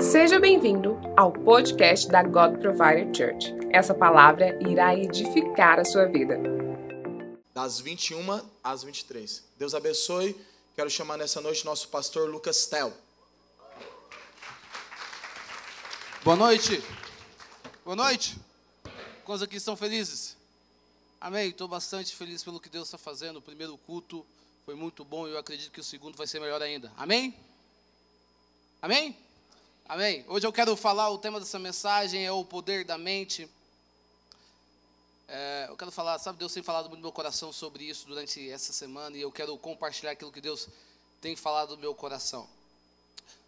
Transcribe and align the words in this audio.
Seja 0.00 0.40
bem-vindo 0.40 0.98
ao 1.14 1.30
podcast 1.30 2.08
da 2.08 2.22
God 2.22 2.58
Provider 2.58 3.14
Church. 3.14 3.54
Essa 3.70 3.94
palavra 3.94 4.58
irá 4.66 4.96
edificar 4.96 5.78
a 5.78 5.84
sua 5.84 6.06
vida. 6.06 6.38
Das 7.52 7.80
21 7.80 8.40
às 8.64 8.82
23. 8.82 9.44
Deus 9.58 9.74
abençoe. 9.74 10.34
Quero 10.74 10.88
chamar 10.88 11.18
nessa 11.18 11.42
noite 11.42 11.66
nosso 11.66 11.88
pastor 11.88 12.30
Lucas 12.30 12.64
Tel. 12.64 12.94
Boa 16.24 16.36
noite. 16.36 16.82
Boa 17.84 17.96
noite. 17.96 18.38
Quantos 19.24 19.42
aqui 19.42 19.56
estão 19.56 19.76
felizes? 19.76 20.34
Amém. 21.20 21.50
Estou 21.50 21.68
bastante 21.68 22.16
feliz 22.16 22.42
pelo 22.42 22.58
que 22.58 22.70
Deus 22.70 22.86
está 22.86 22.96
fazendo. 22.96 23.36
O 23.36 23.42
primeiro 23.42 23.76
culto 23.86 24.24
foi 24.64 24.74
muito 24.74 25.04
bom 25.04 25.28
e 25.28 25.32
eu 25.32 25.38
acredito 25.38 25.70
que 25.70 25.80
o 25.80 25.84
segundo 25.84 26.16
vai 26.16 26.26
ser 26.26 26.40
melhor 26.40 26.62
ainda. 26.62 26.90
Amém? 26.96 27.34
Amém? 28.80 29.14
Amém? 29.90 30.24
Hoje 30.28 30.46
eu 30.46 30.52
quero 30.52 30.76
falar, 30.76 31.10
o 31.10 31.18
tema 31.18 31.40
dessa 31.40 31.58
mensagem 31.58 32.24
é 32.24 32.30
o 32.30 32.44
poder 32.44 32.84
da 32.84 32.96
mente. 32.96 33.50
É, 35.26 35.66
eu 35.68 35.76
quero 35.76 35.90
falar, 35.90 36.16
sabe, 36.20 36.38
Deus 36.38 36.52
tem 36.54 36.62
falado 36.62 36.84
muito 36.84 36.98
no 37.00 37.06
meu 37.06 37.12
coração 37.12 37.52
sobre 37.52 37.82
isso 37.82 38.06
durante 38.06 38.48
essa 38.48 38.72
semana 38.72 39.16
e 39.16 39.20
eu 39.20 39.32
quero 39.32 39.58
compartilhar 39.58 40.12
aquilo 40.12 40.30
que 40.30 40.40
Deus 40.40 40.68
tem 41.20 41.34
falado 41.34 41.74
no 41.74 41.78
meu 41.78 41.92
coração. 41.92 42.48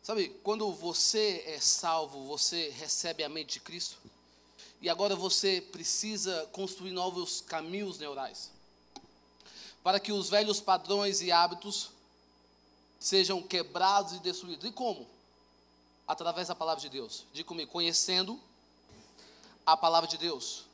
Sabe, 0.02 0.30
quando 0.42 0.72
você 0.72 1.44
é 1.46 1.60
salvo, 1.60 2.26
você 2.26 2.70
recebe 2.70 3.22
a 3.22 3.28
mente 3.28 3.52
de 3.52 3.60
Cristo 3.60 3.96
e 4.80 4.90
agora 4.90 5.14
você 5.14 5.60
precisa 5.70 6.48
construir 6.50 6.90
novos 6.90 7.40
caminhos 7.40 8.00
neurais 8.00 8.50
para 9.80 10.00
que 10.00 10.10
os 10.10 10.28
velhos 10.28 10.60
padrões 10.60 11.22
e 11.22 11.30
hábitos 11.30 11.90
sejam 12.98 13.40
quebrados 13.40 14.14
e 14.14 14.18
destruídos. 14.18 14.64
E 14.64 14.72
como? 14.72 15.08
Através 16.12 16.48
da 16.48 16.54
palavra 16.54 16.80
de 16.80 16.88
Deus. 16.88 17.24
Diga 17.32 17.48
comigo, 17.48 17.70
conhecendo 17.70 18.38
a 19.64 19.76
palavra 19.76 20.08
de 20.08 20.16
Deus. 20.16 20.64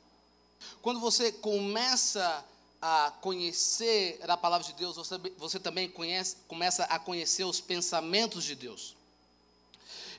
Quando 0.82 1.00
você 1.00 1.32
começa 1.32 2.44
a 2.80 3.12
conhecer 3.20 4.20
a 4.28 4.36
palavra 4.36 4.66
de 4.66 4.72
Deus, 4.74 4.96
você, 4.96 5.18
você 5.36 5.58
também 5.58 5.88
conhece, 5.88 6.36
começa 6.46 6.84
a 6.84 6.98
conhecer 6.98 7.44
os 7.44 7.60
pensamentos 7.60 8.44
de 8.44 8.54
Deus. 8.54 8.96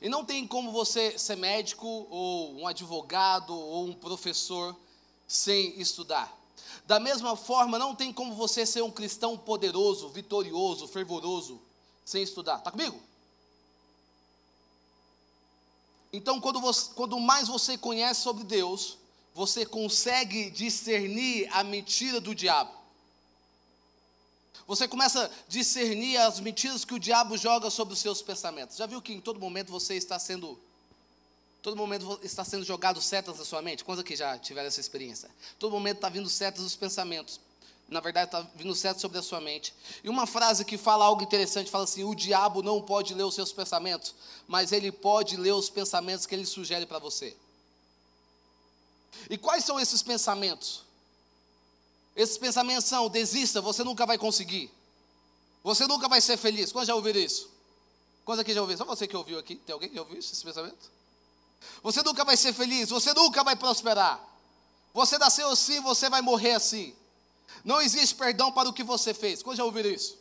E 0.02 0.08
não 0.08 0.24
tem 0.24 0.48
como 0.48 0.72
você 0.72 1.18
ser 1.18 1.36
médico, 1.36 1.88
ou 2.10 2.56
um 2.58 2.68
advogado, 2.68 3.54
ou 3.54 3.86
um 3.86 3.94
professor 3.94 4.76
sem 5.28 5.80
estudar. 5.80 6.34
Da 6.86 7.00
mesma 7.00 7.36
forma, 7.36 7.78
não 7.78 7.94
tem 7.94 8.12
como 8.14 8.34
você 8.34 8.66
ser 8.66 8.82
um 8.82 8.92
cristão 8.92 9.38
poderoso, 9.38 10.10
vitorioso, 10.10 10.88
fervoroso, 10.88 11.62
sem 12.06 12.24
estudar. 12.24 12.60
Está 12.60 12.72
comigo? 12.72 13.00
Então, 16.12 16.42
quando, 16.42 16.60
você, 16.60 16.92
quando 16.96 17.20
mais 17.20 17.48
você 17.48 17.78
conhece 17.78 18.22
sobre 18.22 18.44
Deus, 18.44 18.98
você 19.34 19.66
consegue 19.66 20.50
discernir 20.50 21.48
a 21.52 21.64
mentira 21.64 22.20
do 22.20 22.34
diabo. 22.34 22.72
Você 24.68 24.88
começa 24.88 25.26
a 25.26 25.30
discernir 25.48 26.18
as 26.18 26.40
mentiras 26.40 26.86
que 26.86 26.94
o 26.94 27.00
diabo 27.00 27.38
joga 27.38 27.70
sobre 27.70 27.94
os 27.94 28.00
seus 28.00 28.22
pensamentos. 28.22 28.78
Já 28.78 28.86
viu 28.86 29.02
que 29.02 29.14
em 29.14 29.22
todo 29.22 29.40
momento 29.40 29.72
você 29.72 29.96
está 29.96 30.20
sendo 30.20 30.60
Todo 31.62 31.76
momento 31.76 32.18
está 32.24 32.46
sendo 32.46 32.64
jogado 32.64 33.02
setas 33.02 33.38
na 33.38 33.44
sua 33.44 33.62
mente? 33.62 33.84
Quantos 33.84 34.00
aqui 34.00 34.16
já 34.16 34.38
tiveram 34.38 34.70
essa 34.70 34.80
experiência? 34.80 35.30
Todo 35.58 35.74
momento 35.74 35.98
está 35.98 36.08
vindo 36.08 36.30
setas 36.30 36.64
dos 36.64 36.76
pensamentos 36.76 37.40
na 37.90 38.00
verdade 38.00 38.28
está 38.28 38.42
vindo 38.56 38.76
certo 38.76 39.02
sobre 39.02 39.18
a 39.18 39.22
sua 39.22 39.42
mente. 39.42 39.74
E 40.04 40.10
uma 40.10 40.28
frase 40.28 40.64
que 40.64 40.78
fala 40.78 41.06
algo 41.06 41.24
interessante, 41.24 41.72
fala 41.72 41.84
assim: 41.86 42.04
o 42.04 42.14
diabo 42.14 42.62
não 42.62 42.82
pode 42.82 43.14
ler 43.14 43.24
os 43.24 43.36
seus 43.36 43.52
pensamentos, 43.52 44.14
mas 44.48 44.72
ele 44.72 44.92
pode 44.92 45.36
ler 45.38 45.54
os 45.54 45.70
pensamentos 45.70 46.26
que 46.26 46.36
ele 46.36 46.46
sugere 46.46 46.86
para 46.86 47.00
você. 47.00 47.36
E 49.30 49.38
quais 49.38 49.64
são 49.66 49.80
esses 49.80 50.04
pensamentos? 50.04 50.84
Esses 52.16 52.38
pensamentos 52.38 52.86
são: 52.86 53.10
desista, 53.10 53.60
você 53.60 53.84
nunca 53.84 54.06
vai 54.06 54.18
conseguir. 54.18 54.72
Você 55.64 55.88
nunca 55.88 56.08
vai 56.08 56.22
ser 56.22 56.38
feliz. 56.38 56.72
Quantos 56.72 56.88
já 56.88 56.96
ouviram 56.96 57.20
isso? 57.20 57.50
Quantos 58.24 58.42
aqui 58.42 58.54
já 58.54 58.62
ouviram? 58.62 58.78
Só 58.78 58.86
você 58.86 59.08
que 59.08 59.18
ouviu 59.18 59.40
aqui? 59.40 59.56
Tem 59.56 59.74
alguém 59.74 59.90
que 59.90 60.00
ouviu 60.00 60.20
esse 60.20 60.44
pensamento? 60.44 60.92
Você 61.82 62.04
nunca 62.04 62.24
vai 62.24 62.38
ser 62.38 62.54
feliz, 62.54 62.90
você 62.90 63.14
nunca 63.14 63.44
vai 63.44 63.56
prosperar. 63.56 64.24
Você 64.94 65.18
nasceu 65.18 65.50
assim, 65.50 65.82
você 65.82 66.10
vai 66.10 66.22
morrer 66.22 66.54
assim. 66.54 66.96
Não 67.64 67.82
existe 67.82 68.16
perdão 68.16 68.52
para 68.52 68.70
o 68.70 68.74
que 68.74 68.84
você 68.84 69.14
fez. 69.14 69.44
Quando 69.44 69.58
já 69.58 69.64
ouviram 69.64 69.90
isso? 69.90 70.18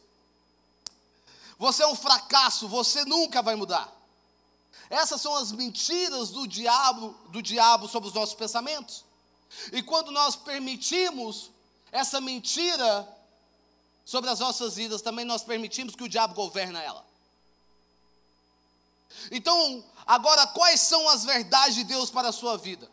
Você 1.58 1.82
é 1.82 1.86
um 1.86 1.96
fracasso, 1.96 2.68
você 2.68 3.04
nunca 3.04 3.42
vai 3.42 3.54
mudar. 3.54 3.92
Essas 4.90 5.20
são 5.20 5.34
as 5.34 5.52
mentiras 5.52 6.30
do 6.30 6.46
diabo, 6.46 7.14
do 7.28 7.42
diabo 7.42 7.88
sobre 7.88 8.08
os 8.08 8.14
nossos 8.14 8.34
pensamentos. 8.34 9.04
E 9.72 9.82
quando 9.82 10.10
nós 10.10 10.36
permitimos 10.36 11.50
essa 11.90 12.20
mentira 12.20 13.06
sobre 14.04 14.30
as 14.30 14.40
nossas 14.40 14.76
vidas, 14.76 15.02
também 15.02 15.24
nós 15.24 15.42
permitimos 15.42 15.94
que 15.94 16.04
o 16.04 16.08
diabo 16.08 16.34
governa 16.34 16.82
ela. 16.82 17.04
Então, 19.30 19.84
agora 20.06 20.46
quais 20.46 20.80
são 20.80 21.08
as 21.08 21.24
verdades 21.24 21.74
de 21.74 21.84
Deus 21.84 22.10
para 22.10 22.28
a 22.28 22.32
sua 22.32 22.56
vida? 22.56 22.88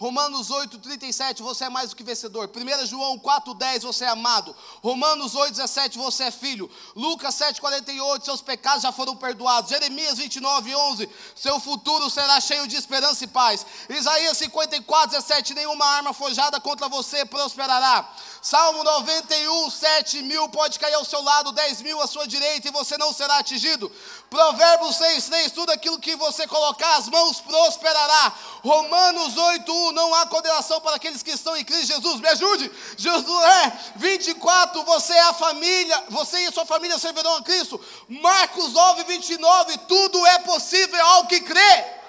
Romanos 0.00 0.50
8, 0.50 0.78
37, 0.78 1.42
você 1.42 1.66
é 1.66 1.68
mais 1.68 1.90
do 1.90 1.96
que 1.96 2.02
vencedor. 2.02 2.48
1 2.48 2.86
João 2.86 3.18
4, 3.18 3.52
10, 3.52 3.82
você 3.82 4.06
é 4.06 4.08
amado. 4.08 4.56
Romanos 4.82 5.34
8, 5.34 5.52
17, 5.52 5.98
você 5.98 6.24
é 6.24 6.30
filho. 6.30 6.70
Lucas 6.96 7.34
7, 7.34 7.60
48, 7.60 8.24
seus 8.24 8.40
pecados 8.40 8.82
já 8.82 8.92
foram 8.92 9.14
perdoados. 9.14 9.68
Jeremias 9.68 10.16
29, 10.16 10.74
11, 10.74 11.06
seu 11.36 11.60
futuro 11.60 12.08
será 12.08 12.40
cheio 12.40 12.66
de 12.66 12.76
esperança 12.76 13.24
e 13.24 13.26
paz. 13.26 13.66
Isaías 13.90 14.38
54, 14.38 15.10
17, 15.10 15.52
nenhuma 15.52 15.84
arma 15.84 16.14
forjada 16.14 16.58
contra 16.58 16.88
você 16.88 17.26
prosperará. 17.26 18.10
Salmo 18.40 18.82
91, 18.82 19.68
7 19.68 20.22
mil 20.22 20.48
pode 20.48 20.78
cair 20.78 20.94
ao 20.94 21.04
seu 21.04 21.20
lado, 21.20 21.52
10 21.52 21.82
mil 21.82 22.00
à 22.00 22.06
sua 22.06 22.26
direita 22.26 22.68
e 22.68 22.72
você 22.72 22.96
não 22.96 23.12
será 23.12 23.36
atingido. 23.36 23.92
Provérbios 24.30 24.96
6, 24.96 25.26
3, 25.26 25.52
tudo 25.52 25.72
aquilo 25.72 25.98
que 25.98 26.16
você 26.16 26.46
colocar 26.46 26.96
as 26.96 27.06
mãos 27.10 27.38
prosperará. 27.42 28.32
Romanos 28.64 29.36
8, 29.36 29.70
1, 29.70 29.89
não 29.92 30.14
há 30.14 30.26
condenação 30.26 30.80
para 30.80 30.96
aqueles 30.96 31.22
que 31.22 31.30
estão 31.30 31.56
em 31.56 31.64
Cristo 31.64 31.86
Jesus. 31.86 32.20
Me 32.20 32.28
ajude. 32.28 32.70
Jesus 32.96 33.44
é 33.44 33.78
24, 33.96 34.82
você 34.84 35.12
é 35.12 35.22
a 35.22 35.34
família, 35.34 36.04
você 36.08 36.38
e 36.38 36.52
sua 36.52 36.66
família 36.66 36.98
servirão 36.98 37.36
a 37.36 37.42
Cristo. 37.42 37.80
Marcos 38.08 38.72
9, 38.72 39.04
29, 39.04 39.78
tudo 39.88 40.26
é 40.26 40.38
possível 40.40 41.04
ao 41.06 41.26
que 41.26 41.40
crê. 41.40 42.00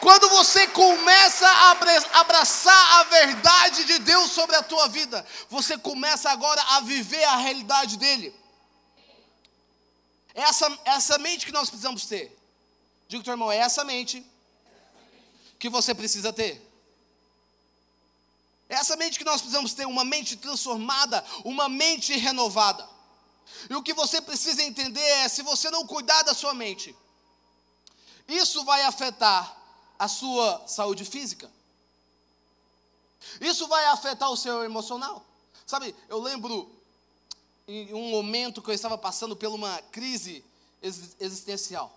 Quando 0.00 0.28
você 0.28 0.66
começa 0.68 1.48
a 1.48 1.70
abraçar 2.20 3.00
a 3.00 3.02
verdade 3.04 3.84
de 3.84 3.98
Deus 3.98 4.30
sobre 4.30 4.54
a 4.54 4.62
tua 4.62 4.88
vida, 4.88 5.26
você 5.48 5.76
começa 5.76 6.30
agora 6.30 6.62
a 6.70 6.80
viver 6.80 7.24
a 7.24 7.36
realidade 7.36 7.96
dele. 7.96 8.34
É 10.34 10.42
essa, 10.42 10.78
essa 10.84 11.18
mente 11.18 11.46
que 11.46 11.52
nós 11.52 11.70
precisamos 11.70 12.04
ter. 12.04 12.36
Digo, 13.08 13.24
teu 13.24 13.32
irmão, 13.32 13.50
é 13.50 13.56
essa 13.56 13.84
mente 13.84 14.24
que 15.58 15.68
você 15.68 15.94
precisa 15.94 16.32
ter. 16.32 16.62
É 18.68 18.74
essa 18.74 18.96
mente 18.96 19.18
que 19.18 19.24
nós 19.24 19.40
precisamos 19.40 19.74
ter, 19.74 19.86
uma 19.86 20.04
mente 20.04 20.36
transformada, 20.36 21.24
uma 21.44 21.68
mente 21.68 22.16
renovada. 22.16 22.88
E 23.70 23.74
o 23.74 23.82
que 23.82 23.94
você 23.94 24.20
precisa 24.20 24.62
entender 24.62 25.00
é: 25.00 25.28
se 25.28 25.42
você 25.42 25.70
não 25.70 25.86
cuidar 25.86 26.22
da 26.22 26.34
sua 26.34 26.52
mente, 26.52 26.94
isso 28.26 28.64
vai 28.64 28.82
afetar 28.82 29.56
a 29.98 30.08
sua 30.08 30.66
saúde 30.66 31.04
física, 31.04 31.50
isso 33.40 33.68
vai 33.68 33.84
afetar 33.86 34.30
o 34.30 34.36
seu 34.36 34.64
emocional. 34.64 35.24
Sabe, 35.64 35.94
eu 36.08 36.20
lembro 36.20 36.70
em 37.68 37.92
um 37.94 38.10
momento 38.10 38.62
que 38.62 38.70
eu 38.70 38.74
estava 38.74 38.96
passando 38.96 39.34
por 39.36 39.48
uma 39.48 39.80
crise 39.90 40.44
existencial. 40.82 41.96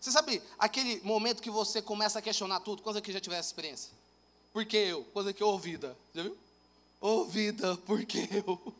Você 0.00 0.12
sabe 0.12 0.42
aquele 0.58 1.00
momento 1.00 1.42
que 1.42 1.50
você 1.50 1.82
começa 1.82 2.18
a 2.18 2.22
questionar 2.22 2.60
tudo? 2.60 2.82
Quantos 2.82 2.98
aqui 2.98 3.12
já 3.12 3.20
tiveram 3.20 3.40
essa 3.40 3.48
experiência? 3.48 3.90
Por 4.52 4.64
que 4.64 4.76
eu? 4.76 5.04
Quantos 5.12 5.30
aqui 5.30 5.42
ouvida? 5.42 5.96
Já 6.14 6.22
viu? 6.22 6.36
Ouvida, 7.00 7.76
por 7.78 8.04
que 8.04 8.28
eu? 8.32 8.74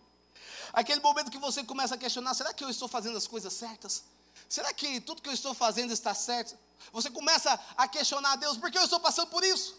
Aquele 0.73 1.01
momento 1.01 1.31
que 1.31 1.39
você 1.39 1.65
começa 1.65 1.95
a 1.95 1.99
questionar: 1.99 2.35
será 2.35 2.53
que 2.53 2.63
eu 2.63 2.71
estou 2.71 2.89
fazendo 2.89 3.17
as 3.17 3.27
coisas 3.27 3.53
certas? 3.53 4.05
Será 4.49 4.73
que 4.73 5.01
tudo 5.01 5.23
que 5.23 5.29
eu 5.29 5.33
estou 5.33 5.55
fazendo 5.55 5.93
está 5.93 6.15
certo? 6.15 6.57
Você 6.93 7.11
começa 7.11 7.59
a 7.77 7.89
questionar 7.89 8.33
a 8.33 8.37
Deus: 8.37 8.57
por 8.57 8.71
que 8.71 8.79
eu 8.79 8.85
estou 8.85 9.01
passando 9.01 9.29
por 9.29 9.45
isso? 9.45 9.77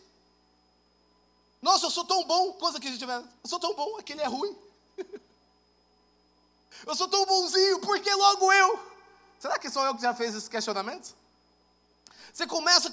Nossa, 1.61 1.85
eu 1.85 1.91
sou 1.91 2.05
tão 2.05 2.23
bom. 2.25 2.53
Quantos 2.53 2.77
aqui 2.77 2.91
já 2.91 2.97
tiveram? 2.97 3.27
Eu 3.43 3.49
sou 3.49 3.59
tão 3.59 3.73
bom, 3.75 3.97
aquele 3.97 4.21
é 4.21 4.27
ruim. 4.27 4.55
eu 6.85 6.95
sou 6.95 7.07
tão 7.07 7.25
bonzinho, 7.25 7.79
por 7.79 7.99
que 7.99 8.13
logo 8.13 8.51
eu? 8.51 8.79
Será 9.39 9.57
que 9.57 9.69
sou 9.69 9.83
eu 9.85 9.95
que 9.95 10.01
já 10.01 10.13
fez 10.13 10.35
esses 10.35 10.49
questionamentos? 10.49 11.13
Você 12.33 12.45
começa, 12.47 12.89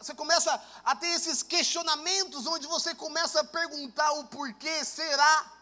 você 0.00 0.14
começa 0.14 0.62
a 0.84 0.96
ter 0.96 1.08
esses 1.08 1.42
questionamentos 1.42 2.46
onde 2.46 2.66
você 2.66 2.94
começa 2.94 3.40
a 3.40 3.44
perguntar 3.44 4.12
o 4.12 4.24
porquê, 4.24 4.84
será? 4.84 5.52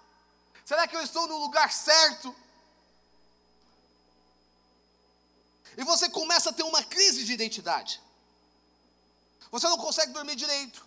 Será 0.64 0.86
que 0.86 0.96
eu 0.96 1.02
estou 1.02 1.26
no 1.26 1.38
lugar 1.38 1.72
certo? 1.72 2.34
E 5.76 5.84
você 5.84 6.08
começa 6.08 6.50
a 6.50 6.52
ter 6.52 6.62
uma 6.62 6.82
crise 6.82 7.24
de 7.24 7.32
identidade. 7.32 8.00
Você 9.50 9.68
não 9.68 9.78
consegue 9.78 10.12
dormir 10.12 10.36
direito. 10.36 10.84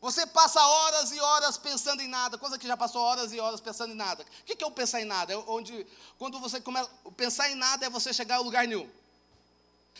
Você 0.00 0.26
passa 0.26 0.60
horas 0.64 1.10
e 1.10 1.18
horas 1.18 1.56
pensando 1.56 2.02
em 2.02 2.08
nada, 2.08 2.36
coisa 2.38 2.58
que 2.58 2.66
já 2.66 2.76
passou 2.76 3.00
horas 3.00 3.32
e 3.32 3.40
horas 3.40 3.60
pensando 3.60 3.92
em 3.92 3.96
nada. 3.96 4.22
O 4.22 4.44
que 4.44 4.62
é 4.62 4.66
o 4.66 4.70
pensar 4.70 5.00
em 5.00 5.04
nada? 5.04 5.32
É 5.32 5.36
onde, 5.36 5.86
quando 6.18 6.38
você 6.38 6.60
começa, 6.60 6.90
pensar 7.16 7.50
em 7.50 7.54
nada 7.54 7.86
é 7.86 7.90
você 7.90 8.12
chegar 8.12 8.36
a 8.36 8.40
lugar 8.40 8.66
nenhum. 8.66 8.88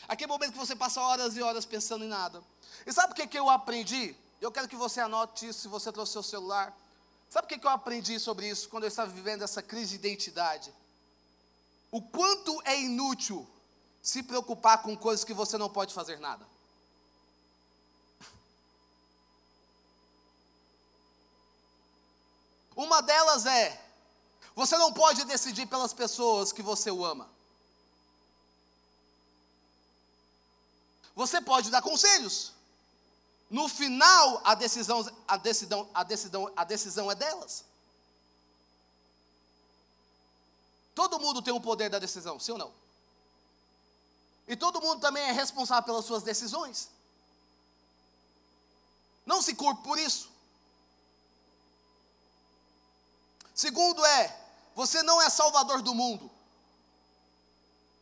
Aquele 0.08 0.30
momento 0.30 0.52
que 0.52 0.58
você 0.58 0.76
passa 0.76 1.00
horas 1.00 1.36
e 1.36 1.42
horas 1.42 1.64
pensando 1.64 2.04
em 2.04 2.08
nada. 2.08 2.42
E 2.86 2.92
sabe 2.92 3.12
o 3.12 3.16
que, 3.16 3.26
que 3.26 3.38
eu 3.38 3.50
aprendi? 3.50 4.14
Eu 4.40 4.52
quero 4.52 4.68
que 4.68 4.76
você 4.76 5.00
anote 5.00 5.48
isso 5.48 5.60
se 5.60 5.68
você 5.68 5.90
trouxe 5.90 6.12
seu 6.12 6.22
celular. 6.22 6.76
Sabe 7.28 7.46
o 7.46 7.48
que, 7.48 7.58
que 7.58 7.66
eu 7.66 7.70
aprendi 7.70 8.20
sobre 8.20 8.48
isso 8.48 8.68
quando 8.68 8.84
eu 8.84 8.88
estava 8.88 9.10
vivendo 9.10 9.42
essa 9.42 9.62
crise 9.62 9.90
de 9.90 10.06
identidade? 10.06 10.72
O 11.90 12.00
quanto 12.00 12.60
é 12.64 12.80
inútil 12.80 13.46
se 14.02 14.22
preocupar 14.22 14.82
com 14.82 14.96
coisas 14.96 15.24
que 15.24 15.34
você 15.34 15.58
não 15.58 15.68
pode 15.68 15.92
fazer 15.92 16.20
nada. 16.20 16.46
Uma 22.76 23.00
delas 23.00 23.46
é: 23.46 23.82
você 24.54 24.76
não 24.78 24.92
pode 24.92 25.24
decidir 25.24 25.66
pelas 25.66 25.92
pessoas 25.92 26.52
que 26.52 26.62
você 26.62 26.90
ama. 26.90 27.28
Você 31.16 31.40
pode 31.40 31.70
dar 31.70 31.80
conselhos. 31.80 32.52
No 33.48 33.68
final, 33.68 34.42
a 34.44 34.54
decisão, 34.54 35.04
a 35.26 35.36
decisão, 35.38 35.88
a 35.94 36.04
decisão, 36.04 36.52
a 36.54 36.64
decisão 36.64 37.10
é 37.10 37.14
delas. 37.14 37.64
Todo 40.94 41.18
mundo 41.18 41.40
tem 41.40 41.54
o 41.54 41.60
poder 41.60 41.88
da 41.88 41.98
decisão, 41.98 42.38
sim 42.38 42.52
ou 42.52 42.58
não? 42.58 42.72
E 44.46 44.54
todo 44.54 44.80
mundo 44.80 45.00
também 45.00 45.22
é 45.22 45.32
responsável 45.32 45.84
pelas 45.84 46.04
suas 46.04 46.22
decisões. 46.22 46.90
Não 49.24 49.40
se 49.40 49.54
culpe 49.54 49.82
por 49.82 49.98
isso. 49.98 50.30
Segundo 53.54 54.04
é, 54.04 54.38
você 54.74 55.02
não 55.02 55.20
é 55.20 55.30
salvador 55.30 55.80
do 55.80 55.94
mundo. 55.94 56.30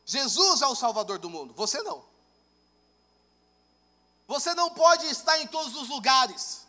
Jesus 0.04 0.62
é 0.62 0.66
o 0.66 0.74
salvador 0.74 1.18
do 1.18 1.30
mundo, 1.30 1.54
você 1.54 1.80
não. 1.82 2.13
Você 4.26 4.54
não 4.54 4.70
pode 4.70 5.06
estar 5.06 5.38
em 5.40 5.46
todos 5.46 5.76
os 5.76 5.88
lugares. 5.88 6.66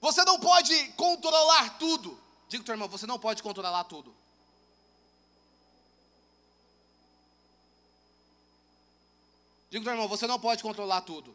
Você 0.00 0.24
não 0.24 0.38
pode 0.38 0.88
controlar 0.92 1.78
tudo. 1.78 2.18
Diga 2.48 2.64
teu 2.64 2.74
irmão, 2.74 2.88
você 2.88 3.06
não 3.06 3.18
pode 3.18 3.42
controlar 3.42 3.84
tudo. 3.84 4.14
Diga 9.70 9.84
teu 9.84 9.92
irmão, 9.92 10.08
você 10.08 10.26
não 10.26 10.38
pode 10.38 10.62
controlar 10.62 11.02
tudo. 11.02 11.34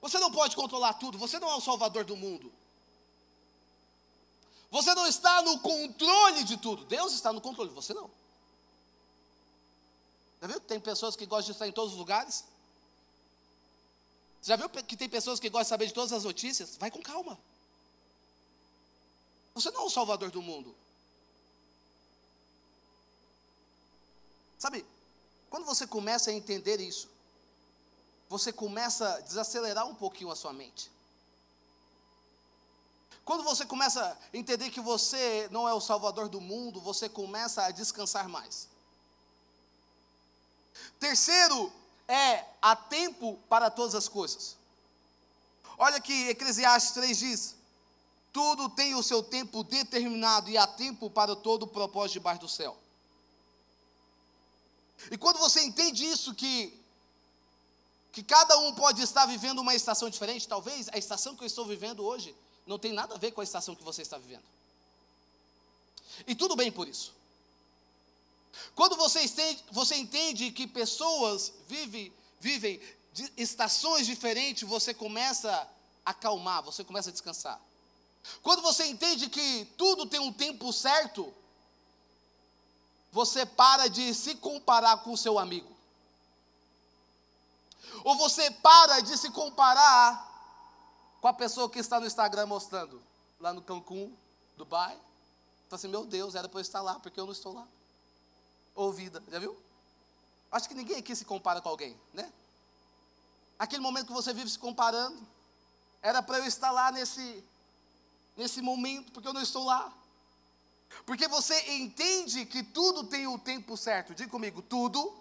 Você 0.00 0.18
não 0.18 0.30
pode 0.30 0.56
controlar 0.56 0.94
tudo, 0.94 1.16
você 1.16 1.38
não 1.38 1.48
é 1.48 1.54
o 1.54 1.60
salvador 1.60 2.04
do 2.04 2.16
mundo. 2.16 2.52
Você 4.70 4.94
não 4.94 5.06
está 5.06 5.40
no 5.42 5.60
controle 5.60 6.42
de 6.44 6.56
tudo. 6.56 6.84
Deus 6.84 7.12
está 7.12 7.32
no 7.32 7.40
controle, 7.40 7.70
você 7.70 7.94
não. 7.94 8.10
Já 10.44 10.48
viu 10.48 10.60
que 10.60 10.66
tem 10.66 10.78
pessoas 10.78 11.16
que 11.16 11.24
gostam 11.24 11.46
de 11.46 11.52
estar 11.52 11.66
em 11.66 11.72
todos 11.72 11.94
os 11.94 11.98
lugares? 11.98 12.44
Já 14.42 14.56
viu 14.56 14.68
que 14.68 14.94
tem 14.94 15.08
pessoas 15.08 15.40
que 15.40 15.48
gostam 15.48 15.62
de 15.62 15.68
saber 15.70 15.86
de 15.86 15.94
todas 15.94 16.12
as 16.12 16.24
notícias? 16.24 16.76
Vai 16.76 16.90
com 16.90 17.00
calma. 17.00 17.38
Você 19.54 19.70
não 19.70 19.80
é 19.80 19.84
o 19.86 19.88
salvador 19.88 20.30
do 20.30 20.42
mundo. 20.42 20.76
Sabe, 24.58 24.84
quando 25.48 25.64
você 25.64 25.86
começa 25.86 26.28
a 26.28 26.34
entender 26.34 26.78
isso, 26.78 27.08
você 28.28 28.52
começa 28.52 29.14
a 29.14 29.20
desacelerar 29.20 29.86
um 29.86 29.94
pouquinho 29.94 30.30
a 30.30 30.36
sua 30.36 30.52
mente. 30.52 30.90
Quando 33.24 33.44
você 33.44 33.64
começa 33.64 34.04
a 34.04 34.36
entender 34.36 34.68
que 34.68 34.80
você 34.82 35.48
não 35.50 35.66
é 35.66 35.72
o 35.72 35.80
salvador 35.80 36.28
do 36.28 36.38
mundo, 36.38 36.82
você 36.82 37.08
começa 37.08 37.64
a 37.64 37.70
descansar 37.70 38.28
mais. 38.28 38.73
Terceiro 41.04 41.70
é 42.08 42.42
há 42.62 42.74
tempo 42.74 43.38
para 43.46 43.70
todas 43.70 43.94
as 43.94 44.08
coisas. 44.08 44.56
Olha 45.76 46.00
que 46.00 46.30
Eclesiastes 46.30 46.92
3 46.92 47.18
diz: 47.18 47.54
tudo 48.32 48.70
tem 48.70 48.94
o 48.94 49.02
seu 49.02 49.22
tempo 49.22 49.62
determinado 49.62 50.48
e 50.48 50.56
há 50.56 50.66
tempo 50.66 51.10
para 51.10 51.36
todo 51.36 51.64
o 51.64 51.66
propósito 51.66 52.14
debaixo 52.14 52.40
do 52.40 52.48
céu. 52.48 52.74
E 55.10 55.18
quando 55.18 55.38
você 55.38 55.60
entende 55.60 56.06
isso, 56.06 56.34
que, 56.34 56.72
que 58.10 58.22
cada 58.22 58.56
um 58.60 58.74
pode 58.74 59.02
estar 59.02 59.26
vivendo 59.26 59.58
uma 59.58 59.74
estação 59.74 60.08
diferente, 60.08 60.48
talvez 60.48 60.88
a 60.88 60.96
estação 60.96 61.36
que 61.36 61.42
eu 61.42 61.46
estou 61.46 61.66
vivendo 61.66 62.02
hoje 62.02 62.34
não 62.66 62.78
tem 62.78 62.94
nada 62.94 63.14
a 63.14 63.18
ver 63.18 63.32
com 63.32 63.42
a 63.42 63.44
estação 63.44 63.76
que 63.76 63.84
você 63.84 64.00
está 64.00 64.16
vivendo. 64.16 64.44
E 66.26 66.34
tudo 66.34 66.56
bem 66.56 66.72
por 66.72 66.88
isso. 66.88 67.12
Quando 68.74 68.96
você 68.96 69.22
entende, 69.22 69.64
você 69.70 69.96
entende 69.96 70.50
que 70.50 70.66
pessoas 70.66 71.52
vivem, 71.66 72.12
vivem 72.40 72.80
estações 73.36 74.06
diferentes, 74.06 74.68
você 74.68 74.92
começa 74.92 75.50
a 76.04 76.10
acalmar, 76.10 76.62
você 76.62 76.82
começa 76.82 77.10
a 77.10 77.12
descansar. 77.12 77.60
Quando 78.42 78.62
você 78.62 78.86
entende 78.86 79.28
que 79.28 79.64
tudo 79.76 80.06
tem 80.06 80.20
um 80.20 80.32
tempo 80.32 80.72
certo, 80.72 81.32
você 83.12 83.46
para 83.46 83.88
de 83.88 84.12
se 84.14 84.34
comparar 84.34 84.98
com 84.98 85.12
o 85.12 85.16
seu 85.16 85.38
amigo. 85.38 85.72
Ou 88.02 88.16
você 88.16 88.50
para 88.50 89.00
de 89.00 89.16
se 89.16 89.30
comparar 89.30 90.32
com 91.20 91.28
a 91.28 91.32
pessoa 91.32 91.70
que 91.70 91.78
está 91.78 92.00
no 92.00 92.06
Instagram 92.06 92.46
mostrando, 92.46 93.00
lá 93.38 93.52
no 93.52 93.62
Cancún, 93.62 94.12
Dubai. 94.56 94.94
Fala 94.94 95.78
assim, 95.78 95.88
meu 95.88 96.04
Deus, 96.04 96.34
era 96.34 96.48
para 96.48 96.58
eu 96.58 96.62
estar 96.62 96.82
lá, 96.82 96.98
porque 96.98 97.18
eu 97.18 97.24
não 97.24 97.32
estou 97.32 97.54
lá. 97.54 97.66
Ouvida, 98.74 99.22
já 99.30 99.38
viu? 99.38 99.56
Acho 100.50 100.68
que 100.68 100.74
ninguém 100.74 100.96
aqui 100.96 101.14
se 101.14 101.24
compara 101.24 101.60
com 101.60 101.68
alguém, 101.68 101.98
né? 102.12 102.30
Aquele 103.58 103.82
momento 103.82 104.06
que 104.06 104.12
você 104.12 104.32
vive 104.32 104.50
se 104.50 104.58
comparando, 104.58 105.20
era 106.02 106.22
para 106.22 106.38
eu 106.38 106.44
estar 106.44 106.70
lá 106.70 106.92
nesse, 106.92 107.42
nesse 108.36 108.60
momento, 108.60 109.12
porque 109.12 109.28
eu 109.28 109.32
não 109.32 109.42
estou 109.42 109.64
lá. 109.64 109.92
Porque 111.06 111.26
você 111.28 111.58
entende 111.72 112.46
que 112.46 112.62
tudo 112.62 113.04
tem 113.04 113.26
o 113.26 113.38
tempo 113.38 113.76
certo. 113.76 114.14
Diga 114.14 114.30
comigo, 114.30 114.62
tudo 114.62 115.12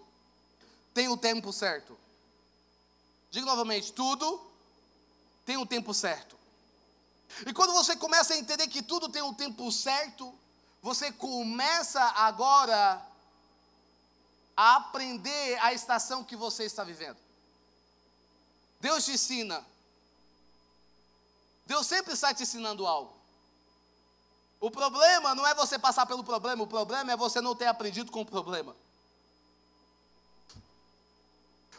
tem 0.94 1.08
o 1.08 1.18
tempo 1.18 1.51
certo. 1.51 1.98
Diga 3.32 3.46
novamente, 3.46 3.92
tudo 3.94 4.39
tem 5.46 5.58
um 5.58 5.66
tempo 5.66 5.94
certo. 5.94 6.38
E 7.48 7.54
quando 7.54 7.74
você 7.74 7.96
começa 7.96 8.34
a 8.34 8.38
entender 8.38 8.68
que 8.68 8.84
tudo 8.84 9.10
tem 9.10 9.22
um 9.22 9.34
tempo 9.34 9.72
certo, 9.72 10.34
você 10.82 11.12
começa 11.12 12.01
agora 12.01 13.04
a 14.55 14.75
aprender 14.77 15.57
a 15.62 15.74
estação 15.74 16.24
que 16.24 16.36
você 16.36 16.63
está 16.63 16.83
vivendo. 16.83 17.17
Deus 18.79 19.05
te 19.05 19.12
ensina. 19.12 19.65
Deus 21.65 21.88
sempre 21.88 22.13
está 22.13 22.33
te 22.33 22.43
ensinando 22.43 22.86
algo. 22.86 23.13
O 24.60 24.69
problema 24.72 25.36
não 25.36 25.45
é 25.45 25.53
você 25.53 25.77
passar 25.77 26.05
pelo 26.05 26.24
problema, 26.24 26.63
o 26.63 26.67
problema 26.67 27.12
é 27.12 27.17
você 27.17 27.41
não 27.41 27.55
ter 27.55 27.67
aprendido 27.67 28.12
com 28.12 28.22
o 28.22 28.25
problema. 28.25 28.75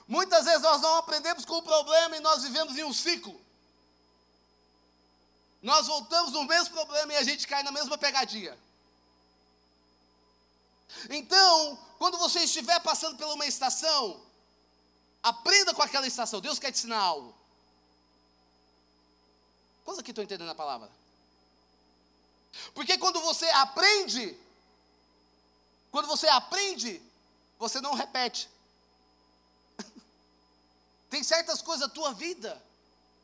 Muitas 0.07 0.45
vezes 0.45 0.63
nós 0.63 0.83
não 0.83 0.97
aprendemos 0.97 1.45
com 1.45 1.59
o 1.59 1.63
problema 1.63 2.17
e 2.17 2.21
nós 2.21 2.43
vivemos 2.43 2.77
em 2.77 2.85
um 2.85 2.93
ciclo 2.93 3.45
nós 5.65 5.87
voltamos 5.87 6.33
no 6.33 6.45
mesmo 6.45 6.75
problema 6.75 7.15
e 7.15 7.17
a 7.17 7.23
gente 7.23 7.47
cai 7.47 7.63
na 7.63 7.73
mesma 7.73 7.97
pegadinha. 7.97 8.55
Então, 11.09 11.79
quando 11.99 12.19
você 12.19 12.41
estiver 12.41 12.81
passando 12.81 13.17
por 13.17 13.27
uma 13.33 13.47
estação, 13.47 14.21
aprenda 15.23 15.75
com 15.75 15.83
aquela 15.83 16.07
estação. 16.07 16.41
Deus 16.41 16.59
quer 16.59 16.73
te 16.73 16.79
ensinar 16.79 16.99
algo. 16.99 17.35
Quantos 19.85 20.01
aqui 20.01 20.11
estão 20.11 20.25
entendendo 20.25 20.51
a 20.51 20.55
palavra? 20.55 20.91
Porque 22.75 22.97
quando 22.99 23.21
você 23.21 23.47
aprende, 23.51 24.39
quando 25.91 26.07
você 26.07 26.29
aprende, 26.29 27.03
você 27.59 27.81
não 27.81 27.95
repete. 27.95 28.49
Tem 31.11 31.23
certas 31.23 31.61
coisas 31.61 31.89
da 31.89 31.95
tua 31.95 32.13
vida 32.13 32.61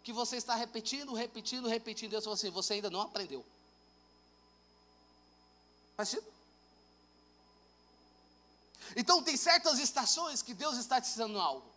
que 0.03 0.13
você 0.13 0.37
está 0.37 0.55
repetindo, 0.55 1.13
repetindo, 1.15 1.69
repetindo. 1.69 2.11
Deus 2.11 2.25
falou 2.25 2.35
assim: 2.35 2.51
você 2.51 2.75
ainda 2.75 2.91
não 2.91 3.01
aprendeu. 3.01 3.45
Faz 5.97 6.11
sentido? 6.11 6.40
Então, 8.97 9.23
tem 9.23 9.37
certas 9.37 9.79
estações 9.79 10.43
que 10.43 10.55
Deus 10.55 10.77
está 10.77 11.01
te 11.01 11.09
ensinando 11.09 11.39
algo. 11.39 11.71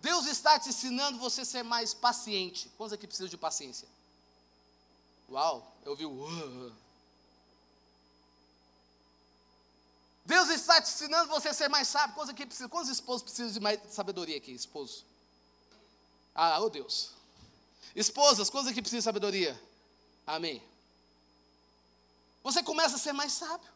Deus 0.00 0.26
está 0.26 0.58
te 0.58 0.68
ensinando 0.68 1.18
você 1.18 1.44
ser 1.44 1.62
mais 1.62 1.92
paciente. 1.92 2.70
Quantos 2.76 2.92
aqui 2.92 3.06
precisam 3.06 3.28
de 3.28 3.36
paciência? 3.36 3.88
Uau, 5.28 5.76
eu 5.84 5.96
vi 5.96 6.06
o. 6.06 6.72
Deus 10.24 10.48
está 10.50 10.80
te 10.80 10.88
ensinando 10.88 11.28
você 11.28 11.52
ser 11.52 11.68
mais 11.68 11.88
sábio. 11.88 12.14
Coisa 12.14 12.32
que 12.32 12.46
precisa. 12.46 12.68
Quantos 12.68 12.90
esposos 12.90 13.22
precisam 13.22 13.50
de 13.50 13.60
mais 13.60 13.80
sabedoria 13.92 14.36
aqui? 14.36 14.52
Esposo. 14.52 15.04
Ah, 16.34 16.60
oh 16.60 16.70
Deus. 16.70 17.12
Esposas, 17.96 18.48
coisa 18.48 18.72
que 18.72 18.80
precisa 18.80 19.00
de 19.00 19.04
sabedoria. 19.04 19.60
Amém. 20.26 20.62
Você 22.42 22.62
começa 22.62 22.96
a 22.96 22.98
ser 22.98 23.12
mais 23.12 23.32
sábio. 23.32 23.68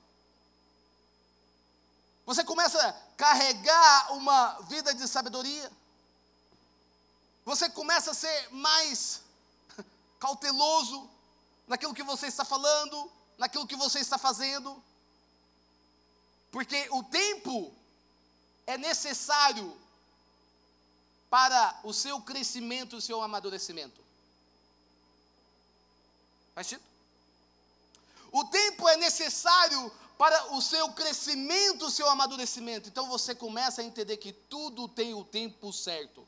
Você 2.32 2.44
começa 2.44 2.80
a 2.80 2.92
carregar 3.14 4.14
uma 4.14 4.58
vida 4.62 4.94
de 4.94 5.06
sabedoria. 5.06 5.70
Você 7.44 7.68
começa 7.68 8.12
a 8.12 8.14
ser 8.14 8.48
mais 8.50 9.20
cauteloso 10.18 11.10
naquilo 11.68 11.92
que 11.92 12.02
você 12.02 12.28
está 12.28 12.42
falando, 12.42 13.12
naquilo 13.36 13.66
que 13.66 13.76
você 13.76 13.98
está 13.98 14.16
fazendo. 14.16 14.82
Porque 16.50 16.88
o 16.92 17.02
tempo 17.02 17.70
é 18.66 18.78
necessário 18.78 19.78
para 21.28 21.80
o 21.84 21.92
seu 21.92 22.18
crescimento 22.22 22.96
o 22.96 23.02
seu 23.02 23.20
amadurecimento. 23.20 24.00
Faz 26.54 26.66
sentido? 26.66 26.88
O 28.32 28.46
tempo 28.46 28.88
é 28.88 28.96
necessário 28.96 29.92
para 30.22 30.54
o 30.54 30.62
seu 30.62 30.88
crescimento, 30.92 31.86
o 31.86 31.90
seu 31.90 32.08
amadurecimento. 32.08 32.88
Então 32.88 33.08
você 33.08 33.34
começa 33.34 33.80
a 33.80 33.84
entender 33.84 34.18
que 34.18 34.32
tudo 34.32 34.86
tem 34.86 35.12
o 35.14 35.24
tempo 35.24 35.72
certo. 35.72 36.24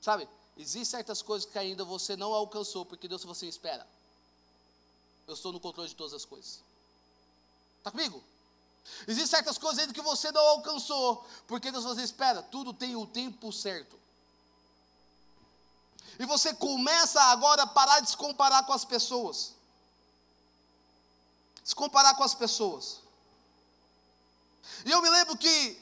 Sabe? 0.00 0.26
Existem 0.56 0.86
certas 0.86 1.20
coisas 1.20 1.46
que 1.46 1.58
ainda 1.58 1.84
você 1.84 2.16
não 2.16 2.32
alcançou, 2.32 2.86
porque 2.86 3.06
Deus 3.06 3.20
falou 3.20 3.32
assim: 3.32 3.48
espera. 3.48 3.86
Eu 5.26 5.34
estou 5.34 5.52
no 5.52 5.60
controle 5.60 5.90
de 5.90 5.94
todas 5.94 6.14
as 6.14 6.24
coisas. 6.24 6.60
Está 7.76 7.90
comigo? 7.90 8.24
Existem 9.06 9.26
certas 9.26 9.58
coisas 9.58 9.80
ainda 9.80 9.92
que 9.92 10.00
você 10.00 10.32
não 10.32 10.46
alcançou, 10.46 11.22
porque 11.46 11.70
Deus 11.70 11.84
falou 11.84 11.94
assim: 11.94 12.06
espera, 12.06 12.42
tudo 12.42 12.72
tem 12.72 12.96
o 12.96 13.06
tempo 13.06 13.52
certo. 13.52 13.94
E 16.18 16.24
você 16.24 16.54
começa 16.54 17.20
agora 17.24 17.64
a 17.64 17.66
parar 17.66 18.00
de 18.00 18.08
se 18.08 18.16
comparar 18.16 18.64
com 18.64 18.72
as 18.72 18.86
pessoas. 18.86 19.52
Se 21.62 21.74
comparar 21.74 22.14
com 22.14 22.24
as 22.24 22.34
pessoas. 22.34 23.01
E 24.84 24.90
eu 24.90 25.00
me 25.02 25.10
lembro 25.10 25.36
que, 25.36 25.80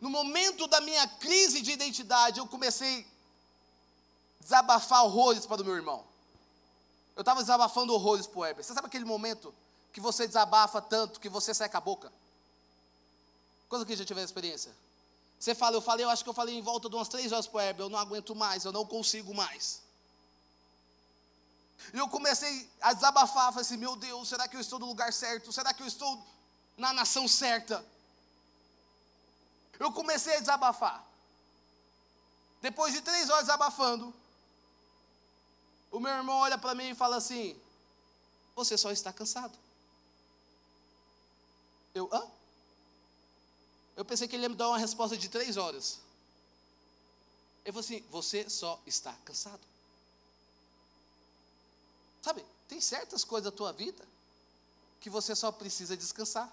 no 0.00 0.10
momento 0.10 0.66
da 0.66 0.80
minha 0.80 1.06
crise 1.06 1.60
de 1.60 1.72
identidade, 1.72 2.38
eu 2.38 2.46
comecei 2.46 3.06
a 4.40 4.42
desabafar 4.42 5.04
horrores 5.04 5.46
para 5.46 5.62
o 5.62 5.64
meu 5.64 5.74
irmão. 5.74 6.04
Eu 7.14 7.20
estava 7.20 7.40
desabafando 7.40 7.94
horrores 7.94 8.26
para 8.26 8.38
o 8.38 8.44
Heber. 8.44 8.64
Você 8.64 8.74
sabe 8.74 8.86
aquele 8.86 9.04
momento 9.04 9.54
que 9.92 10.00
você 10.00 10.26
desabafa 10.26 10.82
tanto 10.82 11.18
que 11.18 11.28
você 11.28 11.54
seca 11.54 11.78
a 11.78 11.80
boca? 11.80 12.12
Quando 13.68 13.86
que 13.86 13.96
já 13.96 14.04
tiver 14.04 14.22
experiência? 14.22 14.70
Você 15.38 15.54
fala, 15.54 15.76
eu 15.76 15.80
falei, 15.80 16.04
eu 16.04 16.10
acho 16.10 16.22
que 16.22 16.30
eu 16.30 16.34
falei 16.34 16.56
em 16.56 16.62
volta 16.62 16.88
de 16.88 16.94
umas 16.94 17.08
três 17.08 17.32
horas 17.32 17.46
para 17.46 17.58
o 17.58 17.60
Heber, 17.60 17.86
eu 17.86 17.88
não 17.90 17.98
aguento 17.98 18.34
mais, 18.34 18.64
eu 18.64 18.72
não 18.72 18.84
consigo 18.86 19.34
mais. 19.34 19.82
E 21.92 21.98
eu 21.98 22.08
comecei 22.08 22.70
a 22.80 22.92
desabafar, 22.92 23.52
falei 23.52 23.62
assim, 23.62 23.76
meu 23.76 23.96
Deus, 23.96 24.28
será 24.28 24.48
que 24.48 24.56
eu 24.56 24.60
estou 24.60 24.78
no 24.78 24.86
lugar 24.86 25.12
certo? 25.12 25.52
Será 25.52 25.72
que 25.72 25.82
eu 25.82 25.86
estou 25.86 26.22
na 26.76 26.92
nação 26.92 27.28
certa? 27.28 27.84
Eu 29.78 29.92
comecei 29.92 30.36
a 30.36 30.40
desabafar. 30.40 31.04
Depois 32.60 32.92
de 32.92 33.00
três 33.00 33.28
horas 33.28 33.46
desabafando, 33.46 34.14
o 35.90 36.00
meu 36.00 36.12
irmão 36.12 36.36
olha 36.38 36.58
para 36.58 36.74
mim 36.74 36.90
e 36.90 36.94
fala 36.94 37.16
assim: 37.16 37.58
Você 38.54 38.76
só 38.76 38.90
está 38.90 39.12
cansado. 39.12 39.56
Eu, 41.94 42.08
hã? 42.12 42.26
Eu 43.96 44.04
pensei 44.04 44.28
que 44.28 44.36
ele 44.36 44.42
ia 44.42 44.48
me 44.48 44.56
dar 44.56 44.68
uma 44.68 44.78
resposta 44.78 45.16
de 45.16 45.28
três 45.28 45.56
horas. 45.56 46.00
Ele 47.64 47.72
falou 47.72 47.80
assim: 47.80 48.00
Você 48.10 48.48
só 48.50 48.80
está 48.86 49.12
cansado. 49.24 49.60
Sabe, 52.22 52.44
tem 52.68 52.80
certas 52.80 53.22
coisas 53.22 53.50
da 53.50 53.56
tua 53.56 53.72
vida 53.72 54.04
que 55.00 55.08
você 55.08 55.34
só 55.36 55.52
precisa 55.52 55.96
descansar. 55.96 56.52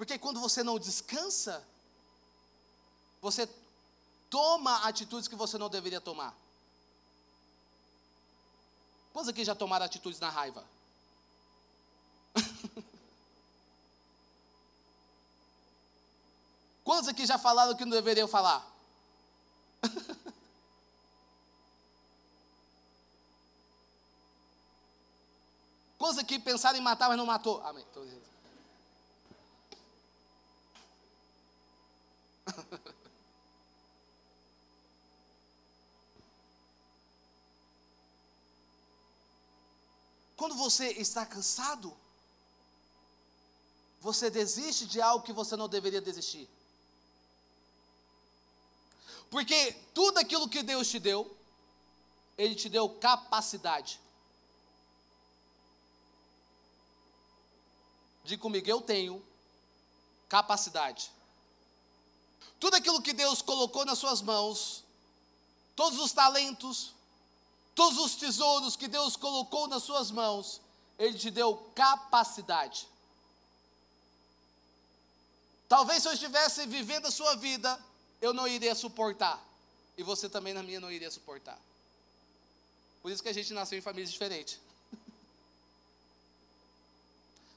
Porque 0.00 0.18
quando 0.18 0.40
você 0.40 0.62
não 0.62 0.78
descansa, 0.78 1.62
você 3.20 3.46
toma 4.30 4.88
atitudes 4.88 5.28
que 5.28 5.36
você 5.36 5.58
não 5.58 5.68
deveria 5.68 6.00
tomar. 6.00 6.34
Quantos 9.12 9.28
aqui 9.28 9.44
já 9.44 9.54
tomaram 9.54 9.84
atitudes 9.84 10.18
na 10.18 10.30
raiva? 10.30 10.64
Quantos 16.82 17.08
aqui 17.10 17.26
já 17.26 17.36
falaram 17.36 17.76
que 17.76 17.84
não 17.84 17.92
deveriam 17.92 18.26
falar? 18.26 18.66
Quantos 25.98 26.16
aqui 26.16 26.38
pensaram 26.38 26.78
em 26.78 26.80
matar, 26.80 27.10
mas 27.10 27.18
não 27.18 27.26
matou? 27.26 27.62
Amém. 27.66 27.84
Quando 40.36 40.54
você 40.54 40.92
está 40.92 41.26
cansado, 41.26 41.94
você 44.00 44.30
desiste 44.30 44.86
de 44.86 45.00
algo 45.00 45.24
que 45.24 45.32
você 45.32 45.54
não 45.54 45.68
deveria 45.68 46.00
desistir. 46.00 46.48
Porque 49.30 49.72
tudo 49.94 50.18
aquilo 50.18 50.48
que 50.48 50.62
Deus 50.62 50.88
te 50.88 50.98
deu, 50.98 51.36
Ele 52.38 52.54
te 52.54 52.68
deu 52.68 52.88
capacidade. 52.88 54.00
Diga 58.24 58.42
comigo, 58.42 58.68
eu 58.68 58.80
tenho 58.80 59.22
capacidade. 60.28 61.12
Tudo 62.60 62.76
aquilo 62.76 63.00
que 63.00 63.14
Deus 63.14 63.40
colocou 63.40 63.86
nas 63.86 63.98
suas 63.98 64.20
mãos, 64.20 64.84
todos 65.74 65.98
os 65.98 66.12
talentos, 66.12 66.92
todos 67.74 67.98
os 67.98 68.14
tesouros 68.14 68.76
que 68.76 68.86
Deus 68.86 69.16
colocou 69.16 69.66
nas 69.66 69.82
suas 69.82 70.10
mãos, 70.10 70.60
Ele 70.98 71.18
te 71.18 71.30
deu 71.30 71.56
capacidade. 71.74 72.86
Talvez 75.66 76.02
se 76.02 76.08
eu 76.08 76.12
estivesse 76.12 76.66
vivendo 76.66 77.06
a 77.06 77.10
sua 77.10 77.34
vida, 77.36 77.80
eu 78.20 78.34
não 78.34 78.46
iria 78.46 78.74
suportar. 78.74 79.42
E 79.96 80.02
você 80.02 80.28
também 80.28 80.52
na 80.52 80.62
minha 80.62 80.80
não 80.80 80.92
iria 80.92 81.10
suportar. 81.10 81.58
Por 83.00 83.10
isso 83.10 83.22
que 83.22 83.28
a 83.30 83.32
gente 83.32 83.54
nasceu 83.54 83.78
em 83.78 83.82
famílias 83.82 84.12
diferentes. 84.12 84.58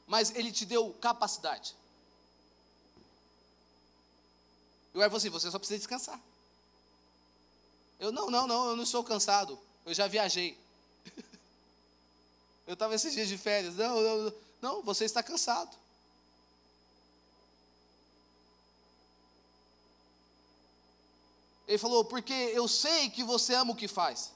Mas 0.08 0.34
Ele 0.34 0.52
te 0.52 0.66
deu 0.66 0.94
capacidade. 1.02 1.76
E 4.94 4.98
o 4.98 5.02
Eva 5.02 5.10
falou 5.10 5.18
assim: 5.18 5.30
você 5.30 5.50
só 5.50 5.58
precisa 5.58 5.80
descansar. 5.80 6.20
Eu, 8.00 8.12
não, 8.12 8.30
não, 8.30 8.48
não, 8.48 8.70
eu 8.70 8.76
não 8.76 8.84
estou 8.84 9.04
cansado. 9.04 9.58
Eu 9.86 9.94
já 9.94 10.08
viajei. 10.08 10.58
eu 12.68 12.74
estava 12.74 12.94
esses 12.96 13.14
dias 13.14 13.28
de 13.28 13.38
férias. 13.38 13.76
Não, 13.76 14.02
não, 14.02 14.34
não, 14.62 14.82
você 14.82 15.06
está 15.06 15.24
cansado. 15.24 15.76
Ele 21.68 21.78
falou, 21.78 22.04
porque 22.04 22.34
eu 22.34 22.68
sei 22.68 23.10
que 23.10 23.24
você 23.24 23.54
ama 23.56 23.72
o 23.72 23.76
que 23.76 23.88
faz. 23.88 24.32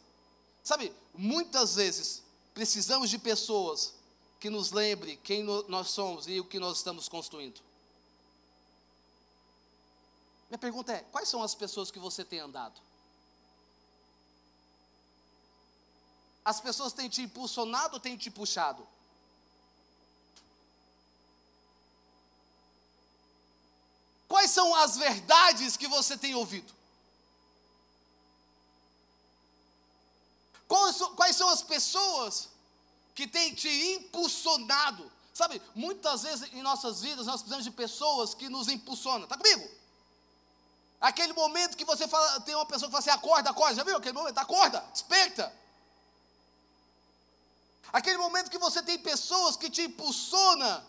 Sabe, 0.63 0.93
muitas 1.13 1.75
vezes 1.75 2.23
precisamos 2.53 3.09
de 3.09 3.17
pessoas 3.17 3.93
que 4.39 4.49
nos 4.49 4.71
lembre 4.71 5.17
quem 5.23 5.43
nós 5.43 5.89
somos 5.89 6.27
e 6.27 6.39
o 6.39 6.45
que 6.45 6.59
nós 6.59 6.77
estamos 6.77 7.09
construindo. 7.09 7.66
Minha 10.49 10.57
pergunta 10.57 10.93
é: 10.93 10.99
quais 11.11 11.27
são 11.27 11.43
as 11.43 11.53
pessoas 11.53 11.91
que 11.91 11.99
você 11.99 12.23
tem 12.23 12.39
andado? 12.39 12.79
As 16.43 16.61
pessoas 16.61 16.93
têm 16.93 17.09
te 17.09 17.21
impulsionado 17.21 17.95
ou 17.95 17.99
têm 17.99 18.15
te 18.15 18.31
puxado? 18.31 18.87
Quais 24.27 24.51
são 24.51 24.73
as 24.75 24.97
verdades 24.97 25.75
que 25.75 25.87
você 25.87 26.17
tem 26.17 26.35
ouvido? 26.35 26.73
Quais 30.67 31.35
são 31.35 31.49
as 31.49 31.61
pessoas 31.61 32.49
que 33.15 33.27
têm 33.27 33.53
te 33.53 33.69
impulsionado? 33.95 35.11
Sabe, 35.33 35.61
muitas 35.75 36.23
vezes 36.23 36.51
em 36.53 36.61
nossas 36.61 37.01
vidas 37.01 37.25
nós 37.25 37.41
precisamos 37.41 37.65
de 37.65 37.71
pessoas 37.71 38.33
que 38.33 38.49
nos 38.49 38.67
impulsionam. 38.67 39.23
Está 39.23 39.37
comigo? 39.37 39.69
Aquele 40.99 41.33
momento 41.33 41.77
que 41.77 41.85
você 41.85 42.07
fala, 42.07 42.41
tem 42.41 42.55
uma 42.55 42.65
pessoa 42.65 42.89
que 42.89 42.91
fala 42.91 42.99
assim, 42.99 43.09
acorda, 43.09 43.51
acorda, 43.51 43.75
já 43.75 43.83
viu 43.83 43.97
aquele 43.97 44.13
momento? 44.13 44.37
Acorda, 44.37 44.79
desperta. 44.91 45.53
Aquele 47.93 48.17
momento 48.17 48.49
que 48.49 48.57
você 48.57 48.81
tem 48.81 48.97
pessoas 48.97 49.55
que 49.55 49.69
te 49.69 49.83
impulsiona 49.83 50.85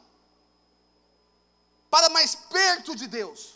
para 1.91 2.09
mais 2.09 2.35
perto 2.35 2.97
de 2.97 3.07
Deus. 3.07 3.55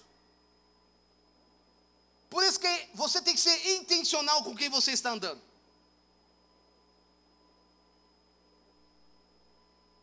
Por 2.29 2.43
isso 2.45 2.61
que 2.61 2.91
você 2.95 3.21
tem 3.21 3.35
que 3.35 3.41
ser 3.41 3.77
intencional 3.77 4.43
com 4.45 4.55
quem 4.55 4.69
você 4.69 4.93
está 4.93 5.11
andando. 5.11 5.41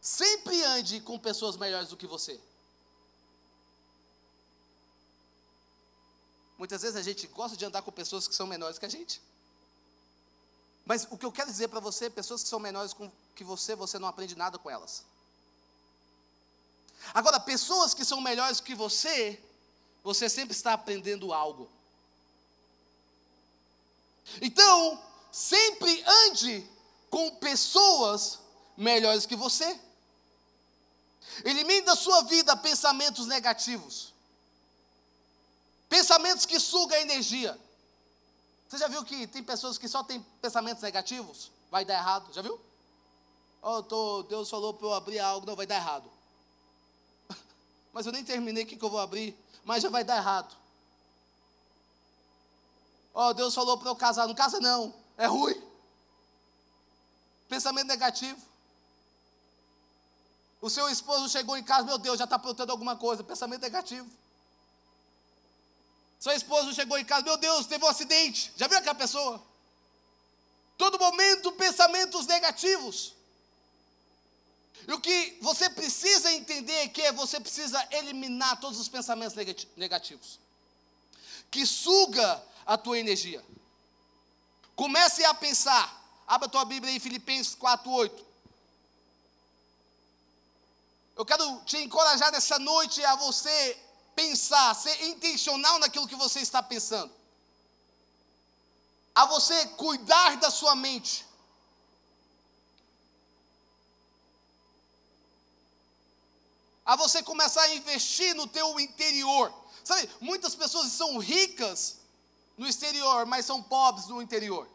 Sempre 0.01 0.63
ande 0.63 1.01
com 1.01 1.17
pessoas 1.19 1.57
melhores 1.57 1.89
do 1.89 1.97
que 1.97 2.07
você. 2.07 2.39
Muitas 6.59 6.81
vezes 6.81 6.97
a 6.97 7.01
gente 7.01 7.25
gosta 7.27 7.55
de 7.55 7.63
andar 7.63 7.81
com 7.81 7.89
pessoas 7.89 8.27
que 8.27 8.35
são 8.35 8.45
menores 8.45 8.77
que 8.77 8.85
a 8.85 8.89
gente. 8.89 9.21
Mas 10.85 11.07
o 11.09 11.17
que 11.17 11.25
eu 11.25 11.31
quero 11.31 11.49
dizer 11.49 11.69
para 11.69 11.79
você, 11.79 12.09
pessoas 12.09 12.43
que 12.43 12.49
são 12.49 12.59
menores 12.59 12.93
que 13.33 13.45
você, 13.45 13.75
você 13.75 13.97
não 13.97 14.09
aprende 14.09 14.35
nada 14.35 14.59
com 14.59 14.69
elas. 14.69 15.05
Agora, 17.13 17.39
pessoas 17.39 17.93
que 17.93 18.03
são 18.03 18.19
melhores 18.19 18.59
que 18.59 18.75
você, 18.75 19.41
você 20.03 20.27
sempre 20.27 20.53
está 20.53 20.73
aprendendo 20.73 21.33
algo. 21.33 21.69
Então, 24.41 25.01
sempre 25.31 26.03
ande 26.25 26.69
com 27.09 27.37
pessoas 27.37 28.37
melhores 28.75 29.25
que 29.25 29.35
você. 29.37 29.79
Elimine 31.45 31.83
da 31.83 31.95
sua 31.95 32.23
vida 32.23 32.53
pensamentos 32.57 33.27
negativos. 33.27 34.08
Pensamentos 35.89 36.45
que 36.45 36.59
sugam 36.59 36.95
a 36.97 37.01
energia. 37.01 37.59
Você 38.69 38.77
já 38.77 38.87
viu 38.87 39.03
que 39.03 39.25
tem 39.25 39.43
pessoas 39.43 39.79
que 39.79 39.87
só 39.87 40.03
têm 40.03 40.21
pensamentos 40.39 40.83
negativos? 40.83 41.51
Vai 41.71 41.83
dar 41.83 41.95
errado. 41.95 42.31
Já 42.31 42.43
viu? 42.43 42.59
Oh, 43.61 43.81
tô, 43.81 44.23
Deus 44.23 44.49
falou 44.49 44.73
para 44.73 44.87
eu 44.87 44.93
abrir 44.93 45.19
algo, 45.19 45.45
não 45.47 45.55
vai 45.55 45.65
dar 45.65 45.75
errado. 45.75 46.09
Mas 47.91 48.05
eu 48.05 48.11
nem 48.11 48.23
terminei 48.23 48.63
o 48.63 48.67
que, 48.67 48.77
que 48.77 48.85
eu 48.85 48.89
vou 48.89 48.99
abrir, 48.99 49.35
mas 49.65 49.83
já 49.83 49.89
vai 49.89 50.03
dar 50.03 50.17
errado. 50.17 50.55
Oh, 53.13 53.33
Deus 53.33 53.53
falou 53.53 53.77
para 53.77 53.89
eu 53.89 53.95
casar. 53.95 54.27
Não 54.27 54.35
casa 54.35 54.59
não, 54.59 54.93
é 55.17 55.25
ruim. 55.25 55.61
Pensamento 57.49 57.87
negativo. 57.87 58.39
O 60.61 60.69
seu 60.69 60.87
esposo 60.89 61.27
chegou 61.27 61.57
em 61.57 61.63
casa, 61.63 61.83
meu 61.83 61.97
Deus, 61.97 62.17
já 62.17 62.23
está 62.23 62.35
aprontando 62.35 62.71
alguma 62.71 62.95
coisa. 62.95 63.23
Pensamento 63.23 63.61
negativo. 63.61 64.09
Seu 66.19 66.33
esposo 66.33 66.73
chegou 66.73 66.97
em 66.97 67.05
casa, 67.05 67.23
meu 67.23 67.37
Deus, 67.37 67.65
teve 67.65 67.85
um 67.85 67.87
acidente. 67.87 68.51
Já 68.57 68.67
viu 68.67 68.77
aquela 68.77 68.95
pessoa? 68.95 69.41
Todo 70.77 70.99
momento 70.99 71.51
pensamentos 71.53 72.25
negativos. 72.25 73.13
E 74.85 74.91
o 74.91 74.99
que 74.99 75.37
você 75.41 75.69
precisa 75.69 76.31
entender 76.33 76.73
é 76.73 76.87
que 76.89 77.11
você 77.13 77.39
precisa 77.39 77.85
eliminar 77.91 78.59
todos 78.59 78.79
os 78.79 78.89
pensamentos 78.89 79.35
negativos. 79.77 80.39
Que 81.49 81.65
suga 81.65 82.43
a 82.65 82.77
tua 82.77 82.99
energia. 82.99 83.43
Comece 84.75 85.23
a 85.23 85.33
pensar. 85.33 85.95
Abra 86.27 86.47
a 86.47 86.51
tua 86.51 86.65
Bíblia 86.65 86.93
em 86.93 86.99
Filipenses 86.99 87.55
4:8. 87.55 88.25
Eu 91.15 91.25
quero 91.25 91.61
te 91.65 91.77
encorajar 91.77 92.31
nessa 92.31 92.57
noite 92.59 93.03
a 93.03 93.15
você 93.15 93.77
pensar, 94.19 94.73
ser 94.75 95.05
intencional 95.05 95.79
naquilo 95.79 96.07
que 96.07 96.15
você 96.15 96.41
está 96.41 96.61
pensando. 96.61 97.11
A 99.15 99.25
você 99.25 99.65
cuidar 99.83 100.35
da 100.37 100.51
sua 100.51 100.75
mente. 100.75 101.25
A 106.85 106.97
você 106.97 107.23
começar 107.23 107.61
a 107.61 107.75
investir 107.75 108.35
no 108.35 108.45
teu 108.45 108.77
interior. 108.79 109.53
Sabe, 109.85 110.09
muitas 110.19 110.53
pessoas 110.53 110.91
são 110.91 111.17
ricas 111.17 111.97
no 112.57 112.67
exterior, 112.67 113.25
mas 113.25 113.45
são 113.45 113.63
pobres 113.63 114.07
no 114.07 114.21
interior. 114.21 114.67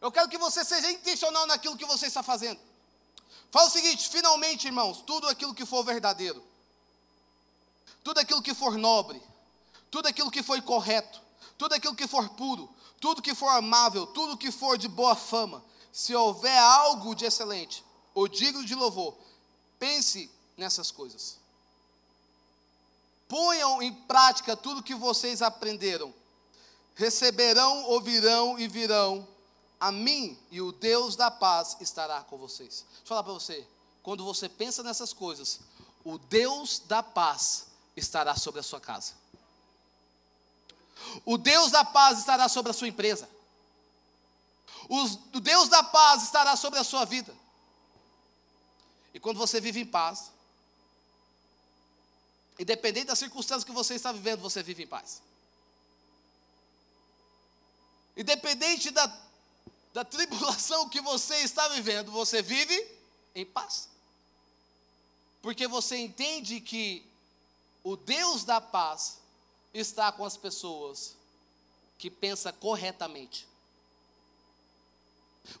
Eu 0.00 0.10
quero 0.10 0.28
que 0.28 0.38
você 0.38 0.64
seja 0.64 0.90
intencional 0.90 1.46
naquilo 1.46 1.76
que 1.76 1.84
você 1.84 2.06
está 2.06 2.24
fazendo. 2.24 2.60
Fala 3.52 3.68
o 3.68 3.70
seguinte: 3.70 4.08
finalmente, 4.08 4.66
irmãos, 4.66 5.00
tudo 5.02 5.28
aquilo 5.28 5.54
que 5.54 5.64
for 5.64 5.84
verdadeiro, 5.84 6.42
tudo 8.02 8.18
aquilo 8.18 8.42
que 8.42 8.54
for 8.54 8.76
nobre, 8.76 9.22
tudo 9.90 10.08
aquilo 10.08 10.30
que 10.30 10.42
foi 10.42 10.60
correto, 10.60 11.20
tudo 11.56 11.74
aquilo 11.74 11.94
que 11.94 12.06
for 12.06 12.28
puro, 12.30 12.68
tudo 13.00 13.22
que 13.22 13.34
for 13.34 13.48
amável, 13.48 14.06
tudo 14.06 14.36
que 14.36 14.50
for 14.50 14.76
de 14.78 14.88
boa 14.88 15.14
fama, 15.14 15.62
se 15.92 16.14
houver 16.14 16.56
algo 16.58 17.14
de 17.14 17.24
excelente 17.24 17.84
ou 18.14 18.26
digno 18.26 18.64
de 18.64 18.74
louvor, 18.74 19.14
pense 19.78 20.30
nessas 20.56 20.90
coisas. 20.90 21.38
Ponham 23.28 23.82
em 23.82 23.92
prática 23.92 24.56
tudo 24.56 24.82
que 24.82 24.94
vocês 24.94 25.40
aprenderam. 25.40 26.12
Receberão, 26.94 27.84
ouvirão 27.84 28.58
e 28.58 28.68
virão 28.68 29.26
a 29.80 29.90
mim, 29.90 30.38
e 30.50 30.60
o 30.60 30.70
Deus 30.70 31.16
da 31.16 31.30
paz 31.30 31.76
estará 31.80 32.22
com 32.22 32.36
vocês. 32.36 32.84
Deixa 32.88 33.02
eu 33.02 33.06
falar 33.06 33.24
para 33.24 33.32
você, 33.32 33.66
quando 34.02 34.24
você 34.24 34.48
pensa 34.48 34.82
nessas 34.82 35.12
coisas, 35.12 35.60
o 36.04 36.18
Deus 36.18 36.78
da 36.86 37.02
paz 37.02 37.71
estará 37.96 38.36
sobre 38.36 38.60
a 38.60 38.62
sua 38.62 38.80
casa. 38.80 39.14
O 41.24 41.36
Deus 41.36 41.70
da 41.70 41.84
paz 41.84 42.18
estará 42.18 42.48
sobre 42.48 42.70
a 42.70 42.74
sua 42.74 42.88
empresa. 42.88 43.28
O 44.88 45.40
Deus 45.40 45.68
da 45.68 45.82
paz 45.82 46.22
estará 46.22 46.56
sobre 46.56 46.78
a 46.78 46.84
sua 46.84 47.04
vida. 47.04 47.34
E 49.14 49.20
quando 49.20 49.38
você 49.38 49.60
vive 49.60 49.80
em 49.80 49.86
paz, 49.86 50.32
Independente 52.62 53.06
das 53.06 53.18
circunstâncias 53.18 53.64
que 53.64 53.72
você 53.72 53.94
está 53.94 54.12
vivendo, 54.12 54.40
você 54.40 54.62
vive 54.62 54.82
em 54.82 54.86
paz. 54.86 55.22
Independente 58.16 58.90
da, 58.90 59.20
da 59.92 60.04
tribulação 60.04 60.88
que 60.88 61.00
você 61.00 61.36
está 61.36 61.66
vivendo, 61.68 62.12
você 62.12 62.42
vive 62.42 62.86
em 63.34 63.44
paz. 63.44 63.88
Porque 65.40 65.66
você 65.66 65.96
entende 65.96 66.60
que 66.60 67.04
o 67.84 67.96
Deus 67.96 68.44
da 68.44 68.60
paz 68.60 69.18
está 69.72 70.12
com 70.12 70.24
as 70.24 70.36
pessoas 70.36 71.16
que 71.98 72.10
pensam 72.10 72.52
corretamente. 72.54 73.46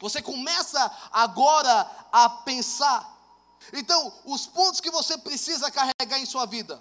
Você 0.00 0.22
começa 0.22 0.80
agora 1.12 1.90
a 2.12 2.28
pensar 2.28 3.12
então, 3.72 4.12
os 4.24 4.46
pontos 4.46 4.80
que 4.80 4.90
você 4.90 5.18
precisa 5.18 5.70
carregar 5.70 6.18
em 6.18 6.26
sua 6.26 6.46
vida, 6.46 6.80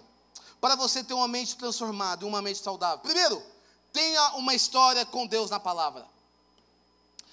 para 0.60 0.76
você 0.76 1.04
ter 1.04 1.14
uma 1.14 1.28
mente 1.28 1.56
transformada 1.56 2.26
uma 2.26 2.42
mente 2.42 2.60
saudável. 2.60 3.00
Primeiro, 3.00 3.44
tenha 3.92 4.36
uma 4.36 4.54
história 4.54 5.06
com 5.06 5.28
Deus 5.28 5.50
na 5.50 5.60
palavra. 5.60 6.08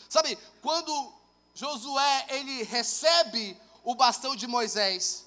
Sabe, 0.09 0.37
quando 0.61 1.13
Josué 1.55 2.27
ele 2.31 2.63
recebe 2.65 3.57
o 3.85 3.95
bastão 3.95 4.35
de 4.35 4.47
Moisés, 4.47 5.25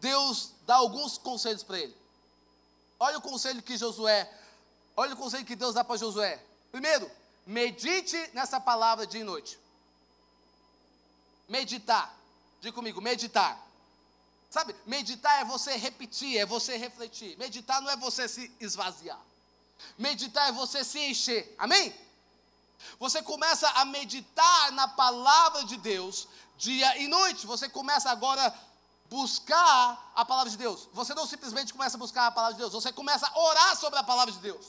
Deus 0.00 0.50
dá 0.66 0.76
alguns 0.76 1.16
conselhos 1.16 1.62
para 1.62 1.78
ele. 1.78 1.96
Olha 2.98 3.18
o 3.18 3.22
conselho 3.22 3.62
que 3.62 3.76
Josué, 3.76 4.30
olha 4.96 5.14
o 5.14 5.16
conselho 5.16 5.44
que 5.44 5.56
Deus 5.56 5.74
dá 5.74 5.84
para 5.84 5.96
Josué. 5.96 6.42
Primeiro, 6.72 7.10
medite 7.46 8.16
nessa 8.32 8.60
palavra 8.60 9.06
dia 9.06 9.20
e 9.20 9.24
noite. 9.24 9.58
Meditar. 11.48 12.14
Diga 12.60 12.74
comigo, 12.74 13.00
meditar. 13.00 13.60
Sabe, 14.50 14.74
meditar 14.86 15.40
é 15.40 15.44
você 15.44 15.76
repetir, 15.76 16.38
é 16.38 16.46
você 16.46 16.76
refletir. 16.76 17.36
Meditar 17.36 17.82
não 17.82 17.90
é 17.90 17.96
você 17.96 18.28
se 18.28 18.50
esvaziar. 18.60 19.20
Meditar 19.98 20.48
é 20.48 20.52
você 20.52 20.82
se 20.82 20.98
encher. 20.98 21.54
Amém? 21.58 21.94
Você 22.98 23.22
começa 23.22 23.68
a 23.70 23.84
meditar 23.84 24.72
na 24.72 24.88
palavra 24.88 25.64
de 25.64 25.76
Deus 25.76 26.28
dia 26.56 26.98
e 26.98 27.06
noite. 27.06 27.46
Você 27.46 27.68
começa 27.68 28.10
agora 28.10 28.46
a 28.46 28.54
buscar 29.10 30.12
a 30.14 30.24
palavra 30.24 30.50
de 30.50 30.56
Deus. 30.56 30.88
Você 30.92 31.14
não 31.14 31.26
simplesmente 31.26 31.72
começa 31.72 31.96
a 31.96 31.98
buscar 31.98 32.26
a 32.26 32.30
palavra 32.30 32.54
de 32.54 32.60
Deus, 32.60 32.72
você 32.72 32.92
começa 32.92 33.26
a 33.26 33.38
orar 33.38 33.76
sobre 33.76 33.98
a 33.98 34.02
palavra 34.02 34.32
de 34.32 34.38
Deus. 34.38 34.66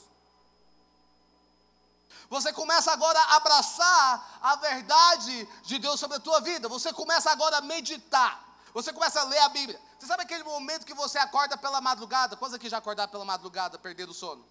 Você 2.30 2.52
começa 2.52 2.92
agora 2.92 3.20
a 3.20 3.36
abraçar 3.38 4.40
a 4.42 4.56
verdade 4.58 5.48
de 5.64 5.80
Deus 5.80 6.00
sobre 6.00 6.18
a 6.18 6.20
tua 6.20 6.42
vida. 6.42 6.68
Você 6.68 6.92
começa 6.92 7.32
agora 7.32 7.58
a 7.58 7.62
meditar. 7.62 8.44
Você 8.74 8.92
começa 8.92 9.22
a 9.22 9.24
ler 9.24 9.40
a 9.40 9.50
Bíblia. 9.50 9.80
Você 9.98 10.08
sabe 10.08 10.24
aquele 10.24 10.44
momento 10.44 10.86
que 10.86 10.94
você 10.94 11.18
acorda 11.18 11.58
pela 11.58 11.80
madrugada? 11.80 12.36
Quantos 12.36 12.56
aqui 12.56 12.68
já 12.68 12.78
acordaram 12.80 13.10
pela 13.10 13.24
madrugada, 13.24 13.80
perder 13.80 14.10
o 14.10 14.14
sono? 14.14 14.46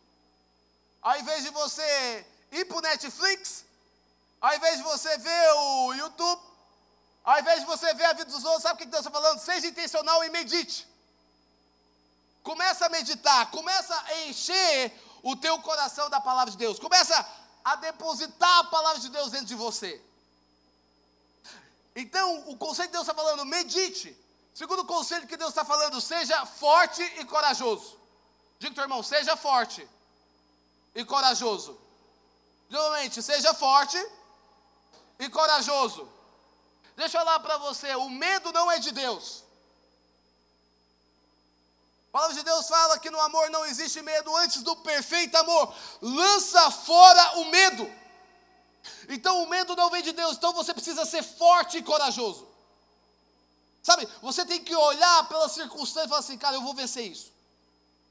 Ao 1.02 1.18
invés 1.18 1.44
de 1.44 1.50
você 1.50 2.26
ir 2.50 2.64
para 2.64 2.78
o 2.78 2.80
Netflix, 2.80 3.64
ao 4.40 4.54
invés 4.56 4.78
de 4.78 4.82
você 4.82 5.18
ver 5.18 5.52
o 5.52 5.94
YouTube, 5.94 6.42
ao 7.26 7.40
invés 7.40 7.60
de 7.60 7.66
você 7.66 7.92
ver 7.92 8.04
a 8.04 8.12
vida 8.12 8.30
dos 8.30 8.44
outros, 8.44 8.62
sabe 8.62 8.76
o 8.76 8.78
que 8.78 8.86
Deus 8.86 9.04
está 9.04 9.10
falando? 9.10 9.40
Seja 9.40 9.66
intencional 9.66 10.22
e 10.22 10.30
medite. 10.30 10.86
Começa 12.44 12.86
a 12.86 12.88
meditar, 12.88 13.50
começa 13.50 14.00
a 14.00 14.26
encher 14.26 14.92
o 15.24 15.34
teu 15.34 15.58
coração 15.58 16.08
da 16.08 16.20
palavra 16.20 16.52
de 16.52 16.56
Deus. 16.56 16.78
Começa 16.78 17.26
a 17.64 17.74
depositar 17.74 18.58
a 18.58 18.64
palavra 18.64 19.00
de 19.00 19.08
Deus 19.08 19.32
dentro 19.32 19.48
de 19.48 19.56
você. 19.56 20.00
Então, 21.96 22.48
o 22.48 22.56
conselho 22.56 22.88
que 22.90 22.92
Deus 22.92 23.08
está 23.08 23.14
falando, 23.14 23.44
medite. 23.44 24.16
Segundo 24.54 24.84
conselho 24.84 25.26
que 25.26 25.36
Deus 25.36 25.50
está 25.50 25.64
falando, 25.64 26.00
seja 26.00 26.46
forte 26.46 27.02
e 27.02 27.24
corajoso. 27.24 27.98
Diga 28.60 28.72
teu 28.72 28.84
irmão, 28.84 29.02
seja 29.02 29.36
forte 29.36 29.86
e 30.94 31.04
corajoso. 31.04 31.76
Novamente, 32.70 33.20
seja 33.20 33.52
forte 33.52 33.98
e 35.18 35.28
corajoso. 35.28 36.15
Deixa 36.96 37.18
eu 37.18 37.24
falar 37.24 37.40
para 37.40 37.58
você, 37.58 37.94
o 37.94 38.08
medo 38.08 38.50
não 38.52 38.70
é 38.70 38.78
de 38.78 38.90
Deus. 38.90 39.44
A 42.08 42.12
palavra 42.12 42.34
de 42.34 42.42
Deus 42.42 42.66
fala 42.66 42.98
que 42.98 43.10
no 43.10 43.20
amor 43.20 43.50
não 43.50 43.66
existe 43.66 44.00
medo, 44.00 44.34
antes 44.36 44.62
do 44.62 44.74
perfeito 44.76 45.36
amor, 45.36 45.74
lança 46.00 46.70
fora 46.70 47.38
o 47.40 47.44
medo. 47.46 47.86
Então 49.10 49.42
o 49.42 49.48
medo 49.48 49.76
não 49.76 49.90
vem 49.90 50.02
de 50.02 50.12
Deus, 50.12 50.36
então 50.36 50.54
você 50.54 50.72
precisa 50.72 51.04
ser 51.04 51.22
forte 51.22 51.76
e 51.76 51.82
corajoso. 51.82 52.48
Sabe, 53.82 54.08
você 54.22 54.46
tem 54.46 54.64
que 54.64 54.74
olhar 54.74 55.28
pelas 55.28 55.52
circunstâncias 55.52 56.06
e 56.06 56.08
falar 56.08 56.20
assim, 56.20 56.38
cara, 56.38 56.56
eu 56.56 56.62
vou 56.62 56.74
vencer 56.74 57.06
isso. 57.06 57.30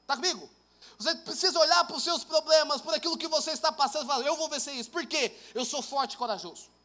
Está 0.02 0.14
comigo? 0.14 0.48
Você 0.96 1.14
precisa 1.16 1.58
olhar 1.58 1.84
para 1.84 1.96
os 1.96 2.04
seus 2.04 2.22
problemas, 2.22 2.80
por 2.80 2.94
aquilo 2.94 3.18
que 3.18 3.26
você 3.26 3.50
está 3.50 3.72
passando 3.72 4.04
e 4.04 4.06
falar, 4.06 4.24
eu 4.24 4.36
vou 4.36 4.48
vencer 4.48 4.74
isso. 4.74 4.90
Por 4.90 5.04
quê? 5.04 5.36
Eu 5.54 5.64
sou 5.64 5.82
forte 5.82 6.14
e 6.14 6.16
corajoso. 6.16 6.75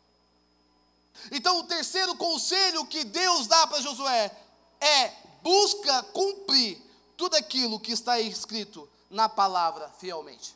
Então 1.31 1.59
o 1.59 1.63
terceiro 1.63 2.15
conselho 2.15 2.85
que 2.85 3.03
Deus 3.03 3.47
dá 3.47 3.67
para 3.67 3.81
Josué 3.81 4.35
é 4.79 5.09
busca 5.41 6.03
cumprir 6.03 6.81
tudo 7.17 7.35
aquilo 7.35 7.79
que 7.79 7.91
está 7.91 8.19
escrito 8.19 8.89
na 9.09 9.29
palavra 9.29 9.89
fielmente. 9.99 10.55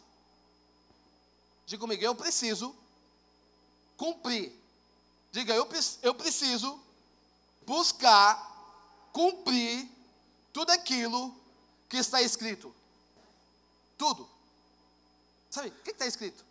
Diga 1.66 1.82
comigo, 1.82 2.04
eu 2.04 2.16
preciso 2.16 2.76
cumprir. 3.98 4.52
Diga, 5.32 5.54
eu, 5.54 5.68
eu 6.02 6.16
preciso 6.16 6.80
buscar 7.66 8.54
cumprir 9.12 9.90
tudo 10.54 10.72
aquilo 10.72 11.36
que 11.90 11.98
está 11.98 12.22
escrito. 12.22 12.74
Tudo. 13.98 14.30
Sabe, 15.50 15.70
o 15.70 15.84
que 15.84 15.92
está 15.92 16.06
escrito? 16.06 16.44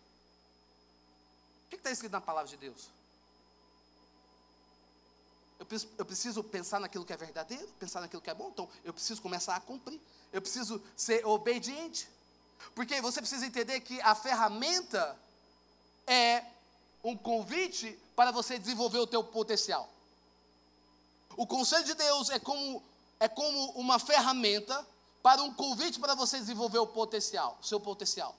O 1.65 1.69
que 1.69 1.75
está 1.75 1.91
escrito 1.91 2.11
na 2.11 2.21
palavra 2.21 2.49
de 2.49 2.57
Deus? 2.57 2.89
Eu 5.97 6.05
preciso, 6.05 6.43
pensar 6.43 6.79
naquilo 6.79 7.05
que 7.05 7.13
é 7.13 7.17
verdadeiro, 7.17 7.67
pensar 7.79 8.01
naquilo 8.01 8.21
que 8.21 8.29
é 8.29 8.33
bom, 8.33 8.49
então 8.49 8.69
eu 8.83 8.93
preciso 8.93 9.21
começar 9.21 9.55
a 9.55 9.59
cumprir, 9.59 9.99
eu 10.31 10.41
preciso 10.41 10.81
ser 10.95 11.25
obediente, 11.25 12.07
porque 12.73 13.01
você 13.01 13.19
precisa 13.19 13.45
entender 13.45 13.79
que 13.81 13.99
a 14.01 14.13
ferramenta 14.13 15.17
é 16.05 16.43
um 17.03 17.17
convite 17.17 17.97
para 18.15 18.31
você 18.31 18.59
desenvolver 18.59 18.99
o 18.99 19.07
teu 19.07 19.23
potencial. 19.23 19.89
O 21.37 21.45
conselho 21.47 21.83
de 21.83 21.93
Deus 21.95 22.29
é 22.29 22.39
como, 22.39 22.83
é 23.19 23.27
como 23.27 23.71
uma 23.71 23.99
ferramenta 23.99 24.85
para 25.21 25.41
um 25.41 25.53
convite 25.53 25.99
para 25.99 26.13
você 26.13 26.39
desenvolver 26.39 26.79
o 26.79 26.87
potencial, 26.87 27.57
o 27.61 27.65
seu 27.65 27.79
potencial. 27.79 28.35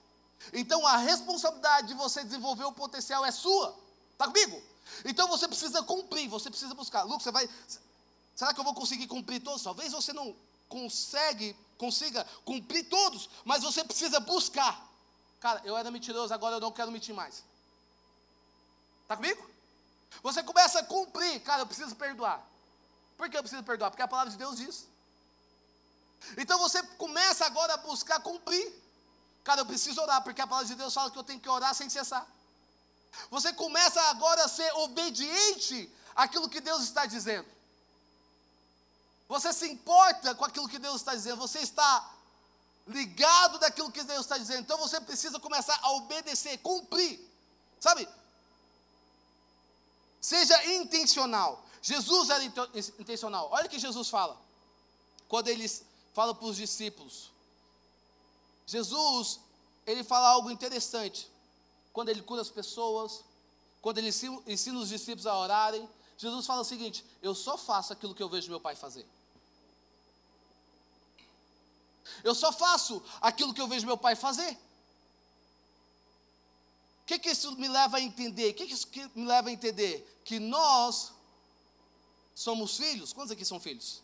Então 0.53 0.87
a 0.87 0.97
responsabilidade 0.97 1.89
de 1.89 1.95
você 1.95 2.23
desenvolver 2.23 2.65
o 2.65 2.73
potencial 2.73 3.25
é 3.25 3.31
sua. 3.31 3.77
Está 4.12 4.27
comigo? 4.27 4.62
Então 5.05 5.29
você 5.29 5.46
precisa 5.49 5.83
cumprir, 5.83 6.29
você 6.29 6.51
precisa 6.51 6.75
buscar. 6.75 7.03
Lucas, 7.03 7.25
você 7.25 7.33
vai. 7.33 7.49
Será 8.35 8.53
que 8.53 8.61
eu 8.61 8.64
vou 8.64 8.75
conseguir 8.75 9.07
cumprir 9.07 9.42
todos? 9.42 9.62
Talvez 9.62 9.92
você 9.92 10.12
não 10.12 10.35
consegue, 10.68 11.57
consiga 11.79 12.25
cumprir 12.44 12.88
todos, 12.88 13.29
mas 13.44 13.62
você 13.62 13.85
precisa 13.85 14.20
buscar. 14.20 14.87
Cara, 15.40 15.61
eu 15.64 15.77
era 15.77 15.90
mentiroso, 15.90 16.33
agora 16.33 16.57
eu 16.57 16.61
não 16.61 16.72
quero 16.72 16.90
mentir 16.90 17.14
mais. 17.14 17.44
Está 19.03 19.16
comigo? 19.16 19.49
Você 20.22 20.42
começa 20.42 20.81
a 20.81 20.85
cumprir, 20.85 21.40
cara, 21.40 21.62
eu 21.62 21.66
preciso 21.66 21.94
perdoar. 21.94 22.44
Por 23.16 23.31
que 23.31 23.37
eu 23.37 23.42
preciso 23.42 23.62
perdoar? 23.62 23.90
Porque 23.90 24.03
a 24.03 24.09
palavra 24.09 24.31
de 24.31 24.37
Deus 24.37 24.57
diz. 24.57 24.87
Então 26.37 26.59
você 26.59 26.83
começa 26.83 27.46
agora 27.46 27.75
a 27.75 27.77
buscar 27.79 28.20
cumprir. 28.20 28.72
Cara, 29.44 29.61
eu 29.61 29.66
preciso 29.66 30.01
orar, 30.01 30.22
porque 30.22 30.40
a 30.40 30.46
palavra 30.46 30.66
de 30.66 30.75
Deus 30.75 30.92
fala 30.92 31.11
que 31.11 31.18
eu 31.18 31.22
tenho 31.22 31.40
que 31.40 31.49
orar 31.49 31.75
sem 31.75 31.88
cessar. 31.88 32.27
Você 33.31 33.53
começa 33.53 34.01
agora 34.03 34.45
a 34.45 34.49
ser 34.49 34.71
obediente 34.77 35.93
àquilo 36.15 36.49
que 36.49 36.61
Deus 36.61 36.83
está 36.83 37.07
dizendo. 37.07 37.47
Você 39.29 39.53
se 39.53 39.69
importa 39.69 40.35
com 40.35 40.45
aquilo 40.45 40.69
que 40.69 40.79
Deus 40.79 40.97
está 40.97 41.15
dizendo, 41.15 41.37
você 41.37 41.59
está 41.59 42.13
ligado 42.87 43.59
daquilo 43.59 43.91
que 43.91 44.03
Deus 44.05 44.21
está 44.21 44.39
dizendo. 44.39 44.61
Então 44.61 44.79
você 44.79 45.01
precisa 45.01 45.41
começar 45.41 45.79
a 45.83 45.93
obedecer, 45.93 46.59
cumprir. 46.59 47.21
Sabe? 47.81 48.09
Seja 50.21 50.65
intencional. 50.67 51.65
Jesus 51.83 52.31
era 52.31 52.45
intencional. 52.45 53.49
Olha 53.51 53.67
o 53.67 53.69
que 53.69 53.79
Jesus 53.79 54.09
fala. 54.09 54.37
Quando 55.29 55.49
ele 55.49 55.69
fala 56.15 56.35
para 56.35 56.47
os 56.47 56.57
discípulos. 56.57 57.31
Jesus, 58.67 59.41
ele 59.87 60.03
fala 60.03 60.29
algo 60.29 60.51
interessante 60.51 61.29
quando 61.97 62.11
ele 62.11 62.21
cura 62.21 62.43
as 62.43 62.51
pessoas, 62.51 63.25
quando 63.81 63.97
ele 63.97 64.09
ensina 64.47 64.79
os 64.79 64.91
discípulos 64.91 65.27
a 65.27 65.35
orarem, 65.35 65.89
Jesus 66.19 66.45
fala 66.45 66.61
o 66.61 66.65
seguinte: 66.65 67.03
Eu 67.23 67.35
só 67.35 67.57
faço 67.57 67.91
aquilo 67.95 68.15
que 68.15 68.23
eu 68.23 68.29
vejo 68.29 68.51
meu 68.51 68.61
pai 68.61 68.77
fazer. 68.77 69.07
Eu 72.23 72.35
só 72.35 72.53
faço 72.53 73.03
aquilo 73.19 73.55
que 73.55 73.63
eu 73.63 73.67
vejo 73.67 73.87
meu 73.87 73.97
pai 73.97 74.15
fazer. 74.15 74.53
O 77.01 77.07
que, 77.07 77.19
que 77.19 77.31
isso 77.31 77.53
me 77.53 77.67
leva 77.67 77.97
a 77.97 78.01
entender? 78.03 78.51
O 78.51 78.55
que, 78.55 78.67
que 78.67 78.75
isso 78.75 78.89
me 79.15 79.25
leva 79.25 79.49
a 79.49 79.53
entender? 79.53 80.21
Que 80.23 80.39
nós 80.39 81.13
somos 82.35 82.77
filhos. 82.77 83.15
Quantos 83.15 83.31
aqui 83.31 83.45
são 83.47 83.59
filhos? 83.59 84.03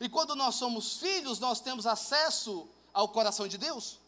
E 0.00 0.08
quando 0.08 0.36
nós 0.36 0.54
somos 0.54 0.98
filhos, 0.98 1.40
nós 1.40 1.58
temos 1.60 1.88
acesso 1.88 2.68
ao 2.94 3.08
coração 3.08 3.48
de 3.48 3.58
Deus. 3.58 3.98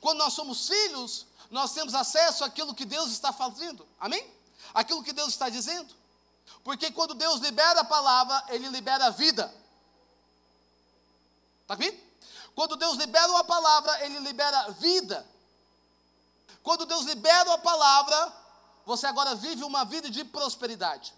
Quando 0.00 0.18
nós 0.18 0.32
somos 0.32 0.68
filhos, 0.68 1.26
nós 1.50 1.72
temos 1.72 1.94
acesso 1.94 2.44
àquilo 2.44 2.74
que 2.74 2.84
Deus 2.84 3.10
está 3.10 3.32
fazendo. 3.32 3.86
Amém? 3.98 4.26
Aquilo 4.74 5.02
que 5.02 5.12
Deus 5.12 5.28
está 5.30 5.48
dizendo. 5.48 5.94
Porque 6.62 6.90
quando 6.90 7.14
Deus 7.14 7.40
libera 7.40 7.80
a 7.80 7.84
palavra, 7.84 8.44
Ele 8.48 8.68
libera 8.68 9.06
a 9.06 9.10
vida. 9.10 9.52
Está 11.62 11.74
aqui? 11.74 12.08
Quando 12.54 12.76
Deus 12.76 12.96
libera 12.96 13.30
uma 13.30 13.44
palavra, 13.44 14.04
Ele 14.04 14.18
libera 14.20 14.70
vida. 14.72 15.26
Quando 16.62 16.84
Deus 16.84 17.04
libera 17.04 17.54
a 17.54 17.58
palavra, 17.58 18.32
você 18.84 19.06
agora 19.06 19.34
vive 19.34 19.62
uma 19.64 19.84
vida 19.84 20.10
de 20.10 20.24
prosperidade. 20.24 21.14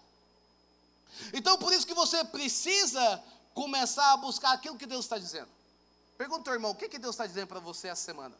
Então, 1.33 1.57
por 1.57 1.73
isso 1.73 1.85
que 1.85 1.93
você 1.93 2.23
precisa 2.23 3.23
começar 3.53 4.13
a 4.13 4.17
buscar 4.17 4.53
aquilo 4.53 4.77
que 4.77 4.85
Deus 4.85 5.05
está 5.05 5.17
dizendo. 5.17 5.49
Pergunta 6.17 6.49
ao 6.49 6.53
irmão, 6.53 6.71
o 6.71 6.75
que, 6.75 6.87
que 6.87 6.99
Deus 6.99 7.15
está 7.15 7.25
dizendo 7.25 7.47
para 7.47 7.59
você 7.59 7.87
essa 7.87 8.03
semana? 8.03 8.35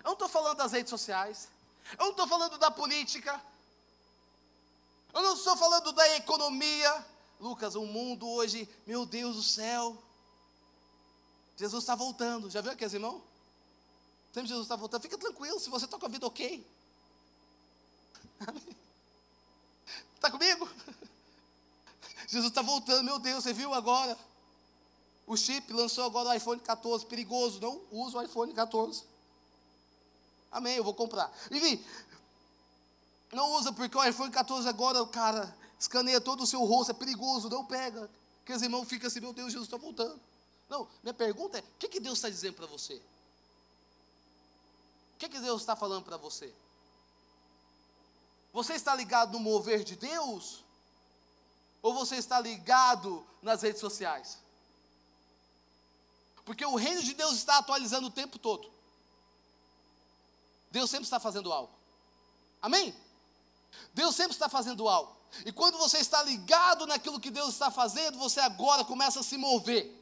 Eu 0.00 0.04
não 0.04 0.12
estou 0.12 0.28
falando 0.28 0.58
das 0.58 0.72
redes 0.72 0.90
sociais. 0.90 1.48
Eu 1.92 2.04
não 2.06 2.10
estou 2.10 2.26
falando 2.26 2.58
da 2.58 2.70
política. 2.70 3.40
Eu 5.12 5.22
não 5.22 5.34
estou 5.34 5.56
falando 5.56 5.92
da 5.92 6.16
economia. 6.16 7.06
Lucas, 7.38 7.74
o 7.74 7.84
mundo 7.84 8.28
hoje, 8.28 8.68
meu 8.86 9.06
Deus 9.06 9.36
do 9.36 9.42
céu. 9.42 9.96
Jesus 11.56 11.82
está 11.82 11.94
voltando. 11.94 12.50
Já 12.50 12.60
viu 12.60 12.72
aqueles 12.72 12.94
irmão? 12.94 13.22
Sempre 14.32 14.48
Jesus 14.48 14.64
está 14.66 14.76
voltando. 14.76 15.02
Fica 15.02 15.18
tranquilo, 15.18 15.58
se 15.58 15.68
você 15.68 15.84
está 15.84 15.98
com 15.98 16.06
a 16.06 16.08
vida 16.08 16.26
ok. 16.26 16.66
Está 20.14 20.30
comigo? 20.30 20.68
Jesus 22.28 22.50
está 22.50 22.62
voltando, 22.62 23.04
meu 23.04 23.18
Deus, 23.18 23.42
você 23.42 23.52
viu 23.52 23.72
agora? 23.74 24.16
O 25.26 25.36
chip 25.36 25.72
lançou 25.72 26.04
agora 26.04 26.28
o 26.28 26.34
iPhone 26.34 26.60
14, 26.60 27.06
perigoso, 27.06 27.58
não 27.60 27.80
usa 27.90 28.18
o 28.18 28.22
iPhone 28.22 28.52
14. 28.52 29.02
Amém, 30.50 30.76
eu 30.76 30.84
vou 30.84 30.94
comprar. 30.94 31.32
Enfim, 31.50 31.84
não 33.32 33.52
usa 33.52 33.72
porque 33.72 33.96
o 33.96 34.04
iPhone 34.04 34.30
14 34.30 34.68
agora, 34.68 35.04
cara 35.06 35.60
escaneia 35.80 36.20
todo 36.20 36.42
o 36.42 36.46
seu 36.46 36.62
rosto, 36.64 36.90
é 36.90 36.94
perigoso, 36.94 37.48
não 37.48 37.64
pega. 37.64 38.08
Porque 38.38 38.52
os 38.52 38.62
irmãos 38.62 38.86
ficam 38.86 39.08
assim, 39.08 39.20
meu 39.20 39.32
Deus, 39.32 39.52
Jesus 39.52 39.66
está 39.66 39.78
voltando. 39.78 40.20
Não, 40.68 40.86
minha 41.02 41.14
pergunta 41.14 41.58
é: 41.58 41.60
o 41.62 41.78
que, 41.78 41.88
que 41.88 42.00
Deus 42.00 42.18
está 42.18 42.28
dizendo 42.28 42.54
para 42.54 42.66
você? 42.66 42.94
O 45.14 45.18
que, 45.18 45.28
que 45.28 45.40
Deus 45.40 45.62
está 45.62 45.74
falando 45.74 46.04
para 46.04 46.18
você? 46.18 46.52
Você 48.52 48.74
está 48.74 48.94
ligado 48.94 49.32
no 49.32 49.40
mover 49.40 49.82
de 49.82 49.96
Deus? 49.96 50.62
Ou 51.82 51.94
você 51.94 52.16
está 52.16 52.38
ligado 52.38 53.26
nas 53.42 53.62
redes 53.62 53.80
sociais? 53.80 54.38
Porque 56.44 56.64
o 56.64 56.74
reino 56.74 57.02
de 57.02 57.14
Deus 57.14 57.36
está 57.36 57.58
atualizando 57.58 58.08
o 58.08 58.10
tempo 58.10 58.38
todo. 58.38 58.70
Deus 60.70 60.90
sempre 60.90 61.04
está 61.04 61.18
fazendo 61.18 61.52
algo. 61.52 61.72
Amém? 62.62 62.94
Deus 63.94 64.14
sempre 64.14 64.32
está 64.32 64.48
fazendo 64.48 64.88
algo. 64.88 65.16
E 65.44 65.52
quando 65.52 65.78
você 65.78 65.98
está 65.98 66.22
ligado 66.22 66.86
naquilo 66.86 67.20
que 67.20 67.30
Deus 67.30 67.50
está 67.50 67.70
fazendo, 67.70 68.18
você 68.18 68.40
agora 68.40 68.84
começa 68.84 69.20
a 69.20 69.22
se 69.22 69.36
mover. 69.36 69.96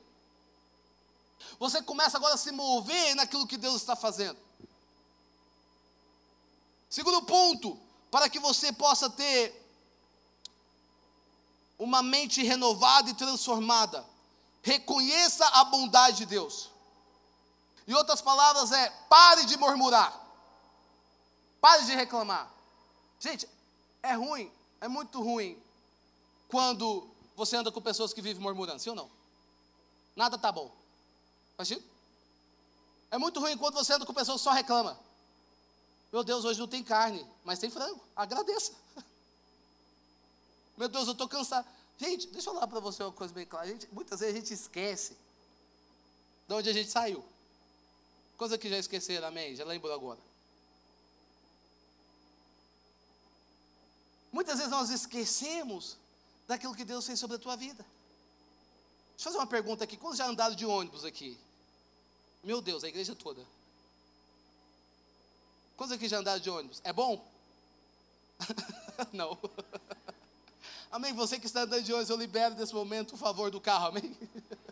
Você 1.59 1.83
começa 1.83 2.17
agora 2.17 2.35
a 2.35 2.39
se 2.39 2.51
mover 2.53 3.15
naquilo 3.15 3.47
que 3.47 3.57
Deus 3.57 3.77
está 3.77 3.95
fazendo. 3.95 4.39
Segundo 6.89 7.23
ponto, 7.23 7.79
para 8.11 8.29
que 8.29 8.39
você 8.39 8.73
possa 8.73 9.11
ter 9.11 9.55
uma 11.79 12.03
mente 12.03 12.43
renovada 12.43 13.11
e 13.11 13.15
transformada, 13.15 14.05
reconheça 14.63 15.47
a 15.47 15.65
bondade 15.65 16.19
de 16.19 16.27
Deus. 16.27 16.71
Em 17.87 17.95
outras 17.95 18.21
palavras, 18.21 18.73
é 18.73 18.91
pare 19.09 19.45
de 19.45 19.57
murmurar, 19.57 20.28
pare 21.61 21.85
de 21.85 21.95
reclamar. 21.95 22.53
Gente, 23.21 23.49
é 24.03 24.13
ruim, 24.15 24.51
é 24.81 24.89
muito 24.89 25.23
ruim 25.23 25.61
quando 26.49 27.09
você 27.37 27.57
anda 27.57 27.71
com 27.71 27.81
pessoas 27.81 28.13
que 28.13 28.23
vivem 28.23 28.43
murmurando, 28.43 28.81
sim 28.81 28.91
ou 28.91 28.97
não? 28.97 29.11
Nada 30.17 30.37
tá 30.39 30.51
bom. 30.51 30.75
Faz 31.57 31.69
sentido? 31.69 31.87
É 33.11 33.19
muito 33.19 33.41
ruim 33.41 33.57
quando 33.57 33.75
você 33.75 33.93
anda 33.93 34.05
com 34.05 34.13
pessoas 34.13 34.41
que 34.41 34.45
só 34.45 34.53
reclama. 34.53 34.99
Meu 36.13 36.25
Deus, 36.25 36.45
hoje 36.45 36.59
não 36.59 36.67
tem 36.67 36.83
carne, 36.83 37.25
mas 37.45 37.59
tem 37.59 37.71
frango. 37.71 38.01
Agradeça. 38.17 38.73
Meu 40.77 40.89
Deus, 40.89 41.07
eu 41.07 41.13
estou 41.13 41.29
cansado. 41.29 41.67
Gente, 41.99 42.29
deixa 42.29 42.49
eu 42.49 42.55
falar 42.55 42.67
para 42.67 42.81
você 42.81 43.03
uma 43.03 43.13
coisa 43.13 43.35
bem 43.35 43.45
clara. 43.45 43.67
Gente, 43.67 43.89
muitas 43.93 44.21
vezes 44.21 44.35
a 44.35 44.39
gente 44.39 44.55
esquece 44.55 45.17
de 46.47 46.55
onde 46.55 46.71
a 46.71 46.73
gente 46.73 46.91
saiu. 46.91 47.25
Coisa 48.37 48.57
que 48.57 48.69
já 48.69 48.79
esqueceram, 48.79 49.29
amém? 49.29 49.55
Já 49.57 49.65
lembrou 49.65 49.93
agora. 49.93 50.28
Muitas 54.33 54.57
vezes 54.59 54.71
nós 54.71 54.91
esquecemos 54.91 55.97
daquilo 56.47 56.75
que 56.75 56.85
Deus 56.85 57.07
fez 57.07 57.19
sobre 57.19 57.37
a 57.37 57.39
tua 57.39 57.57
vida. 57.57 57.85
Deixa 59.13 59.29
eu 59.29 59.33
fazer 59.33 59.39
uma 59.39 59.47
pergunta 59.47 59.85
aqui. 59.85 59.97
Quantos 59.97 60.19
já 60.19 60.27
andaram 60.27 60.55
de 60.55 60.65
ônibus 60.65 61.05
aqui? 61.05 61.39
Meu 62.43 62.61
Deus, 62.61 62.85
a 62.85 62.89
igreja 62.89 63.15
toda. 63.15 63.45
Quantos 65.77 65.95
aqui 65.95 66.09
já 66.09 66.19
andaram 66.19 66.41
de 66.41 66.51
ônibus? 66.51 66.81
É 66.85 66.93
bom? 66.93 67.27
Não. 69.13 69.39
Amém? 70.91 71.13
Você 71.15 71.39
que 71.39 71.47
está 71.47 71.63
andando 71.63 71.83
de 71.83 71.93
ônibus, 71.93 72.11
eu 72.11 72.17
libero 72.17 72.55
nesse 72.55 72.75
momento 72.75 73.15
o 73.15 73.19
favor 73.19 73.51
do 73.51 73.61
carro, 73.61 73.89
amém? 73.89 74.17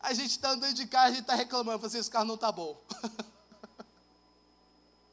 A 0.00 0.12
gente 0.12 0.32
está 0.32 0.50
andando 0.50 0.74
de 0.74 0.86
carro, 0.86 1.06
a 1.06 1.10
gente 1.12 1.22
está 1.22 1.34
reclamando, 1.34 1.86
assim, 1.86 1.96
esse 1.96 2.10
carro 2.10 2.26
não 2.26 2.34
está 2.34 2.52
bom. 2.52 2.78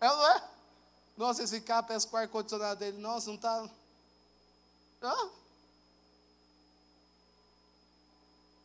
É 0.02 0.08
não 0.08 0.28
é? 0.32 0.50
Nossa, 1.16 1.44
esse 1.44 1.62
carro 1.62 1.86
parece 1.88 2.08
com 2.08 2.16
o 2.16 2.20
ar-condicionado 2.20 2.80
dele. 2.80 2.98
Nossa, 2.98 3.28
não 3.28 3.36
está. 3.36 3.70
Ah. 5.04 5.30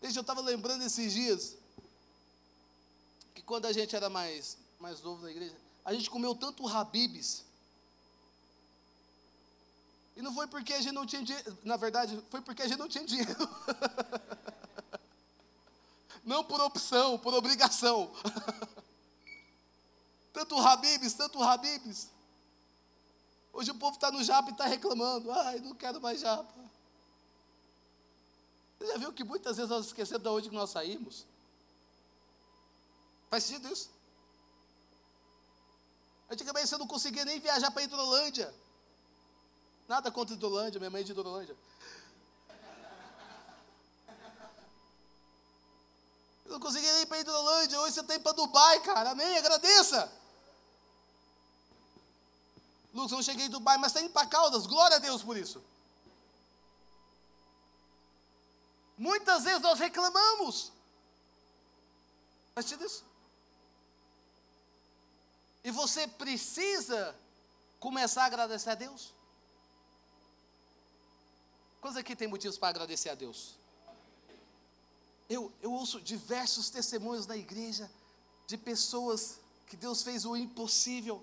Gente, 0.02 0.16
eu 0.16 0.22
estava 0.22 0.40
lembrando 0.40 0.82
esses 0.82 1.12
dias 1.12 1.56
que 3.34 3.42
quando 3.42 3.66
a 3.66 3.72
gente 3.72 3.94
era 3.94 4.08
mais, 4.08 4.56
mais 4.80 5.02
novo 5.02 5.22
na 5.22 5.30
igreja, 5.30 5.54
a 5.84 5.92
gente 5.92 6.08
comeu 6.08 6.34
tanto 6.34 6.66
Habibs. 6.66 7.44
E 10.16 10.22
não 10.22 10.34
foi 10.34 10.46
porque 10.46 10.72
a 10.72 10.80
gente 10.80 10.94
não 10.94 11.04
tinha 11.04 11.22
dinheiro, 11.22 11.58
na 11.62 11.76
verdade, 11.76 12.22
foi 12.30 12.40
porque 12.40 12.62
a 12.62 12.66
gente 12.66 12.78
não 12.78 12.88
tinha 12.88 13.04
dinheiro. 13.04 13.36
não 16.24 16.42
por 16.42 16.62
opção, 16.62 17.18
por 17.18 17.34
obrigação. 17.34 18.10
tanto 20.36 20.58
Habibs, 20.58 21.14
tanto 21.14 21.42
Habibs. 21.42 22.08
Hoje 23.54 23.70
o 23.70 23.74
povo 23.74 23.94
está 23.94 24.10
no 24.10 24.22
japa 24.22 24.50
e 24.50 24.52
está 24.52 24.66
reclamando. 24.66 25.32
Ai, 25.32 25.60
não 25.60 25.74
quero 25.74 25.98
mais 25.98 26.20
japa. 26.20 26.52
Você 28.78 28.86
já 28.86 28.98
viu 28.98 29.14
que 29.14 29.24
muitas 29.24 29.56
vezes 29.56 29.70
nós 29.70 29.86
esquecemos 29.86 30.22
de 30.22 30.28
onde 30.28 30.50
nós 30.50 30.68
saímos? 30.68 31.24
Faz 33.30 33.44
sentido 33.44 33.72
isso? 33.72 33.88
Antigamente 36.30 36.68
você 36.68 36.76
não 36.76 36.86
conseguia 36.86 37.24
nem 37.24 37.40
viajar 37.40 37.70
para 37.70 37.82
Hidrolândia. 37.82 38.54
Nada 39.88 40.10
contra 40.10 40.34
Hidrolândia, 40.34 40.78
minha 40.78 40.90
mãe 40.90 41.00
é 41.00 41.04
de 41.04 41.12
Hidrolândia. 41.12 41.56
Eu 46.44 46.52
não 46.52 46.60
conseguia 46.60 46.92
nem 46.92 47.02
ir 47.02 47.06
para 47.06 47.20
Hidrolândia, 47.20 47.80
hoje 47.80 47.94
você 47.94 48.00
está 48.00 48.14
indo 48.14 48.22
para 48.22 48.32
Dubai, 48.32 48.80
cara. 48.80 49.12
Amém? 49.12 49.38
Agradeça. 49.38 50.25
Lucas, 52.96 53.12
eu 53.12 53.16
não 53.16 53.22
cheguei 53.22 53.46
em 53.46 53.50
Dubai, 53.50 53.76
mas 53.76 53.92
está 53.92 54.00
indo 54.00 54.10
para 54.10 54.26
Caldas. 54.26 54.66
Glória 54.66 54.96
a 54.96 54.98
Deus 54.98 55.22
por 55.22 55.36
isso. 55.36 55.62
Muitas 58.96 59.44
vezes 59.44 59.60
nós 59.60 59.78
reclamamos. 59.78 60.72
Faz 62.54 62.66
sentido 62.66 62.86
isso? 62.86 63.04
E 65.62 65.70
você 65.70 66.08
precisa 66.08 67.14
começar 67.78 68.22
a 68.22 68.26
agradecer 68.26 68.70
a 68.70 68.74
Deus. 68.74 69.12
Quantos 71.82 71.98
aqui 71.98 72.16
tem 72.16 72.26
motivos 72.26 72.56
para 72.56 72.68
agradecer 72.68 73.10
a 73.10 73.14
Deus? 73.14 73.56
Eu, 75.28 75.52
eu 75.60 75.70
ouço 75.70 76.00
diversos 76.00 76.70
testemunhos 76.70 77.26
na 77.26 77.36
igreja 77.36 77.90
de 78.46 78.56
pessoas 78.56 79.38
que 79.66 79.76
Deus 79.76 80.02
fez 80.02 80.24
o 80.24 80.34
impossível. 80.34 81.22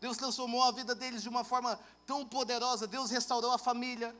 Deus 0.00 0.16
transformou 0.16 0.62
a 0.62 0.70
vida 0.70 0.94
deles 0.94 1.22
de 1.22 1.28
uma 1.28 1.44
forma 1.44 1.78
tão 2.06 2.26
poderosa. 2.26 2.86
Deus 2.86 3.10
restaurou 3.10 3.52
a 3.52 3.58
família. 3.58 4.14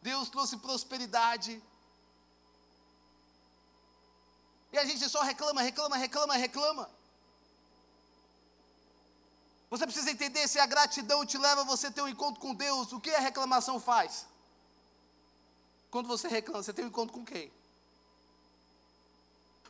Deus 0.00 0.28
trouxe 0.28 0.56
prosperidade. 0.56 1.60
E 4.72 4.78
a 4.78 4.84
gente 4.84 5.08
só 5.08 5.22
reclama, 5.22 5.62
reclama, 5.62 5.96
reclama, 5.96 6.34
reclama. 6.34 6.90
Você 9.70 9.84
precisa 9.84 10.10
entender 10.10 10.46
se 10.46 10.60
a 10.60 10.66
gratidão 10.66 11.26
te 11.26 11.36
leva 11.36 11.62
a 11.62 11.64
você 11.64 11.90
ter 11.90 12.02
um 12.02 12.08
encontro 12.08 12.40
com 12.40 12.54
Deus, 12.54 12.92
o 12.92 13.00
que 13.00 13.10
a 13.10 13.18
reclamação 13.20 13.80
faz? 13.80 14.26
Quando 15.90 16.06
você 16.06 16.28
reclama, 16.28 16.62
você 16.62 16.72
tem 16.72 16.84
um 16.84 16.88
encontro 16.88 17.12
com 17.12 17.24
quem? 17.24 17.50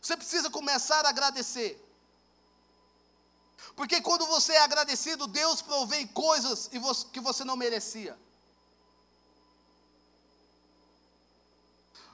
Você 0.03 0.17
precisa 0.17 0.51
começar 0.51 1.07
a 1.07 1.09
agradecer. 1.09 1.83
Porque 3.75 4.01
quando 4.01 4.27
você 4.27 4.53
é 4.53 4.63
agradecido, 4.63 5.27
Deus 5.27 5.61
provém 5.63 6.07
coisas 6.07 6.69
que 7.13 7.21
você 7.21 7.45
não 7.45 7.57
merecia. 7.57 8.19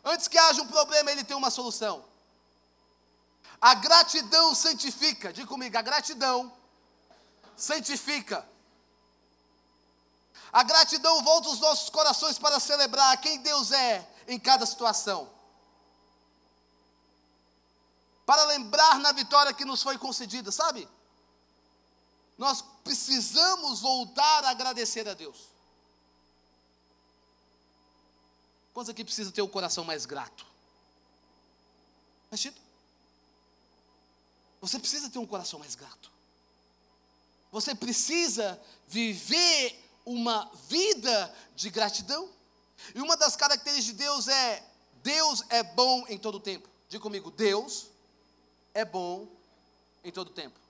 Antes 0.05 0.27
que 0.27 0.39
haja 0.39 0.63
um 0.63 0.67
problema, 0.67 1.11
Ele 1.11 1.25
tem 1.25 1.37
uma 1.37 1.51
solução. 1.51 2.05
A 3.61 3.75
gratidão 3.75 4.55
santifica. 4.55 5.33
Diga 5.33 5.47
comigo, 5.47 5.79
a 5.79 5.83
gratidão 5.83 6.53
santifica. 7.57 8.47
A 10.53 10.65
gratidão 10.65 11.23
volta 11.23 11.49
os 11.49 11.61
nossos 11.61 11.89
corações 11.89 12.39
para 12.39 12.59
celebrar 12.59 13.21
quem 13.21 13.41
Deus 13.41 13.71
é 13.71 14.07
em 14.27 14.39
cada 14.39 14.67
situação. 14.67 15.31
Para 18.27 18.45
lembrar 18.45 18.99
na 18.99 19.13
vitória 19.13 19.53
que 19.53 19.65
nos 19.65 19.83
foi 19.83 19.97
concedida, 19.97 20.51
sabe? 20.51 20.89
Nós 22.39 22.63
precisamos 22.83 23.81
voltar 23.81 24.45
a 24.45 24.51
agradecer 24.51 25.09
a 25.09 25.15
Deus. 25.15 25.37
Quantos 28.73 28.91
aqui 28.91 29.05
precisa 29.05 29.31
ter 29.31 29.43
o 29.43 29.47
um 29.47 29.49
coração 29.49 29.85
mais 29.85 30.07
grato? 30.07 30.47
Faz 32.31 32.41
você 34.63 34.79
precisa 34.79 35.11
ter 35.11 35.19
um 35.19 35.27
coração 35.27 35.59
mais 35.59 35.75
grato. 35.75 36.09
Você 37.51 37.75
precisa 37.75 38.59
viver 38.87 39.77
uma 40.07 40.49
vida 40.69 41.35
de 41.57 41.69
gratidão. 41.69 42.31
E 42.95 43.01
uma 43.01 43.17
das 43.17 43.35
características 43.35 43.85
de 43.87 44.05
Deus 44.05 44.29
é: 44.29 44.65
Deus 45.03 45.43
é 45.49 45.65
bom 45.65 46.07
em 46.09 46.17
todo 46.17 46.39
tempo. 46.39 46.69
Diga 46.89 47.03
comigo, 47.03 47.33
Deus 47.33 47.89
é 48.73 48.85
bom 48.85 49.27
em 50.05 50.13
todo 50.13 50.31
tempo. 50.31 50.62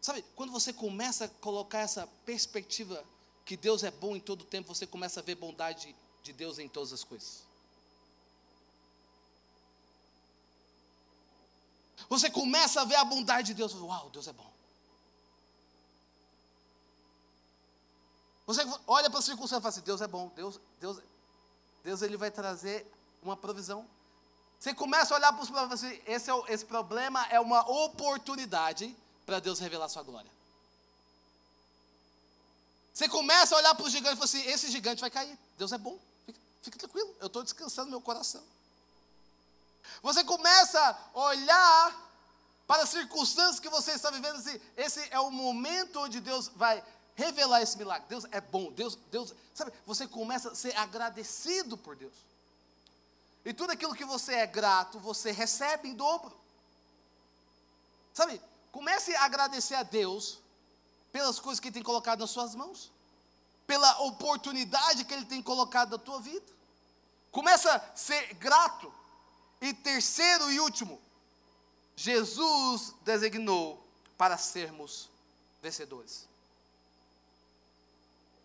Sabe, 0.00 0.24
quando 0.34 0.50
você 0.50 0.72
começa 0.72 1.26
a 1.26 1.28
colocar 1.28 1.80
essa 1.80 2.06
perspectiva 2.24 3.04
que 3.44 3.56
Deus 3.56 3.82
é 3.82 3.90
bom 3.90 4.16
em 4.16 4.20
todo 4.20 4.44
tempo, 4.44 4.74
você 4.74 4.86
começa 4.86 5.20
a 5.20 5.22
ver 5.22 5.34
bondade 5.34 5.94
de 6.22 6.32
Deus 6.32 6.58
em 6.58 6.68
todas 6.68 6.92
as 6.92 7.04
coisas. 7.04 7.42
Você 12.08 12.30
começa 12.30 12.80
a 12.80 12.84
ver 12.84 12.96
a 12.96 13.04
bondade 13.04 13.48
de 13.48 13.54
Deus. 13.54 13.74
Uau, 13.74 14.08
Deus 14.10 14.26
é 14.26 14.32
bom. 14.32 14.50
Você 18.46 18.62
olha 18.86 19.08
para 19.08 19.20
as 19.20 19.24
circunstâncias 19.24 19.60
e 19.60 19.62
fala 19.62 19.68
assim: 19.68 19.80
Deus 19.82 20.00
é 20.00 20.08
bom, 20.08 20.32
Deus, 20.34 20.60
Deus, 20.80 20.98
Deus 21.84 22.02
ele 22.02 22.16
vai 22.16 22.30
trazer 22.30 22.90
uma 23.22 23.36
provisão. 23.36 23.86
Você 24.58 24.74
começa 24.74 25.14
a 25.14 25.18
olhar 25.18 25.32
para 25.32 25.42
os 25.42 25.48
problemas 25.48 25.82
assim, 25.84 26.02
esse, 26.06 26.30
é, 26.30 26.34
esse 26.48 26.64
problema 26.64 27.24
é 27.26 27.38
uma 27.38 27.60
oportunidade 27.70 28.96
para 29.30 29.38
Deus 29.38 29.60
revelar 29.60 29.88
sua 29.88 30.02
glória. 30.02 30.28
Você 32.92 33.08
começa 33.08 33.54
a 33.54 33.58
olhar 33.58 33.72
para 33.76 33.86
o 33.86 33.88
gigante 33.88 34.14
e 34.14 34.16
fala 34.16 34.24
assim: 34.24 34.42
esse 34.42 34.68
gigante 34.68 35.00
vai 35.00 35.08
cair. 35.08 35.38
Deus 35.56 35.70
é 35.70 35.78
bom, 35.78 35.96
fique, 36.26 36.40
fique 36.62 36.76
tranquilo, 36.76 37.14
eu 37.20 37.28
estou 37.28 37.44
descansando 37.44 37.90
meu 37.90 38.00
coração. 38.00 38.42
Você 40.02 40.24
começa 40.24 40.80
a 41.14 41.20
olhar 41.20 42.10
para 42.66 42.82
as 42.82 42.88
circunstâncias 42.88 43.60
que 43.60 43.68
você 43.68 43.92
está 43.92 44.10
vivendo. 44.10 44.34
Assim, 44.34 44.60
esse 44.76 45.00
é 45.12 45.20
o 45.20 45.30
momento 45.30 46.00
onde 46.00 46.18
Deus 46.18 46.48
vai 46.56 46.82
revelar 47.14 47.62
esse 47.62 47.78
milagre. 47.78 48.08
Deus 48.08 48.24
é 48.32 48.40
bom, 48.40 48.72
Deus, 48.72 48.98
Deus, 49.12 49.32
sabe? 49.54 49.72
Você 49.86 50.08
começa 50.08 50.50
a 50.50 50.54
ser 50.56 50.76
agradecido 50.76 51.78
por 51.78 51.94
Deus. 51.94 52.14
E 53.44 53.54
tudo 53.54 53.70
aquilo 53.70 53.94
que 53.94 54.04
você 54.04 54.34
é 54.34 54.46
grato, 54.46 54.98
você 54.98 55.30
recebe 55.30 55.88
em 55.88 55.94
dobro. 55.94 56.36
Sabe? 58.12 58.42
Comece 58.72 59.14
a 59.16 59.24
agradecer 59.24 59.74
a 59.74 59.82
Deus 59.82 60.38
pelas 61.12 61.40
coisas 61.40 61.60
que 61.60 61.68
Ele 61.68 61.74
tem 61.74 61.82
colocado 61.82 62.20
nas 62.20 62.30
suas 62.30 62.54
mãos, 62.54 62.92
pela 63.66 64.00
oportunidade 64.02 65.04
que 65.04 65.14
Ele 65.14 65.24
tem 65.24 65.42
colocado 65.42 65.92
na 65.92 65.98
tua 65.98 66.20
vida. 66.20 66.46
Começa 67.30 67.72
a 67.72 67.96
ser 67.96 68.34
grato. 68.34 68.92
E 69.60 69.74
terceiro 69.74 70.50
e 70.50 70.58
último, 70.58 70.98
Jesus 71.94 72.94
designou 73.02 73.86
para 74.16 74.38
sermos 74.38 75.10
vencedores. 75.60 76.26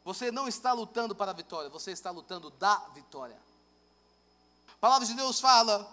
Você 0.04 0.32
não 0.32 0.48
está 0.48 0.74
lutando 0.74 1.16
para 1.16 1.32
a 1.32 1.34
vitória, 1.34 1.70
você 1.70 1.92
está 1.92 2.12
lutando 2.12 2.50
da 2.52 2.76
vitória. 2.94 3.40
A 4.68 4.78
palavra 4.78 5.08
de 5.08 5.14
Deus 5.14 5.40
fala 5.40 5.90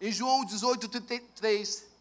em 0.00 0.10
João 0.10 0.44
18, 0.44 0.88
33, 0.88 1.91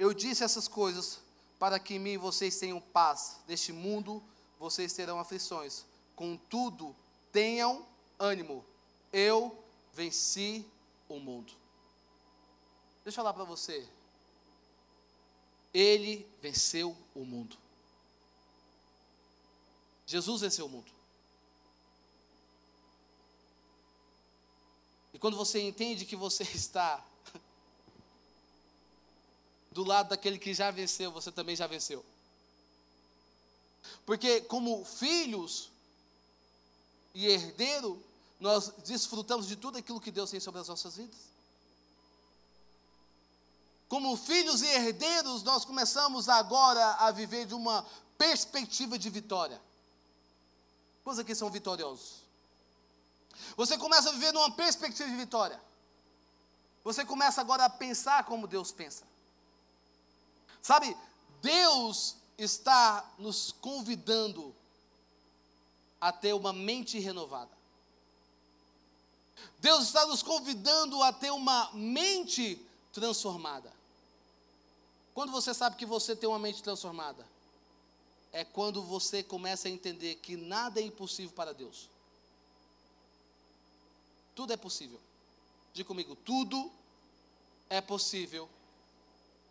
eu 0.00 0.14
disse 0.14 0.42
essas 0.42 0.66
coisas 0.66 1.20
para 1.58 1.78
que 1.78 1.96
em 1.96 1.98
mim 1.98 2.16
vocês 2.16 2.58
tenham 2.58 2.80
paz. 2.80 3.36
Neste 3.46 3.70
mundo 3.70 4.22
vocês 4.58 4.94
terão 4.94 5.20
aflições. 5.20 5.84
Contudo, 6.16 6.96
tenham 7.30 7.86
ânimo. 8.18 8.64
Eu 9.12 9.62
venci 9.92 10.64
o 11.06 11.20
mundo. 11.20 11.52
Deixa 13.04 13.20
eu 13.20 13.22
falar 13.22 13.34
para 13.34 13.44
você. 13.44 13.86
Ele 15.72 16.26
venceu 16.40 16.96
o 17.14 17.22
mundo. 17.22 17.58
Jesus 20.06 20.40
venceu 20.40 20.64
o 20.64 20.68
mundo. 20.70 20.90
E 25.12 25.18
quando 25.18 25.36
você 25.36 25.60
entende 25.60 26.06
que 26.06 26.16
você 26.16 26.42
está 26.56 27.04
do 29.70 29.84
lado 29.84 30.08
daquele 30.08 30.38
que 30.38 30.52
já 30.52 30.70
venceu, 30.70 31.12
você 31.12 31.30
também 31.30 31.54
já 31.54 31.66
venceu. 31.66 32.04
Porque, 34.04 34.40
como 34.42 34.84
filhos 34.84 35.70
e 37.14 37.26
herdeiro, 37.26 38.02
nós 38.38 38.72
desfrutamos 38.84 39.46
de 39.46 39.56
tudo 39.56 39.78
aquilo 39.78 40.00
que 40.00 40.10
Deus 40.10 40.30
tem 40.30 40.40
sobre 40.40 40.60
as 40.60 40.68
nossas 40.68 40.96
vidas. 40.96 41.30
Como 43.88 44.16
filhos 44.16 44.62
e 44.62 44.66
herdeiros, 44.66 45.42
nós 45.42 45.64
começamos 45.64 46.28
agora 46.28 46.94
a 46.94 47.10
viver 47.10 47.46
de 47.46 47.54
uma 47.54 47.84
perspectiva 48.16 48.98
de 48.98 49.10
vitória. 49.10 49.60
Quantos 51.02 51.18
aqui 51.18 51.34
são 51.34 51.50
vitoriosos? 51.50 52.20
Você 53.56 53.76
começa 53.76 54.10
a 54.10 54.12
viver 54.12 54.32
numa 54.32 54.52
perspectiva 54.52 55.08
de 55.08 55.16
vitória. 55.16 55.60
Você 56.84 57.04
começa 57.04 57.40
agora 57.40 57.64
a 57.64 57.70
pensar 57.70 58.24
como 58.24 58.46
Deus 58.46 58.70
pensa. 58.70 59.09
Sabe, 60.62 60.96
Deus 61.40 62.16
está 62.36 63.08
nos 63.18 63.52
convidando 63.52 64.54
a 66.00 66.12
ter 66.12 66.32
uma 66.34 66.52
mente 66.52 66.98
renovada. 66.98 67.50
Deus 69.58 69.84
está 69.84 70.06
nos 70.06 70.22
convidando 70.22 71.02
a 71.02 71.12
ter 71.12 71.30
uma 71.30 71.70
mente 71.72 72.58
transformada. 72.92 73.72
Quando 75.14 75.32
você 75.32 75.52
sabe 75.52 75.76
que 75.76 75.84
você 75.84 76.16
tem 76.16 76.28
uma 76.28 76.38
mente 76.38 76.62
transformada? 76.62 77.26
É 78.32 78.44
quando 78.44 78.82
você 78.82 79.22
começa 79.22 79.68
a 79.68 79.70
entender 79.70 80.14
que 80.16 80.36
nada 80.36 80.80
é 80.80 80.84
impossível 80.84 81.32
para 81.32 81.52
Deus. 81.52 81.88
Tudo 84.34 84.52
é 84.52 84.56
possível. 84.56 85.00
Diga 85.74 85.86
comigo, 85.86 86.16
tudo 86.16 86.70
é 87.68 87.80
possível 87.80 88.48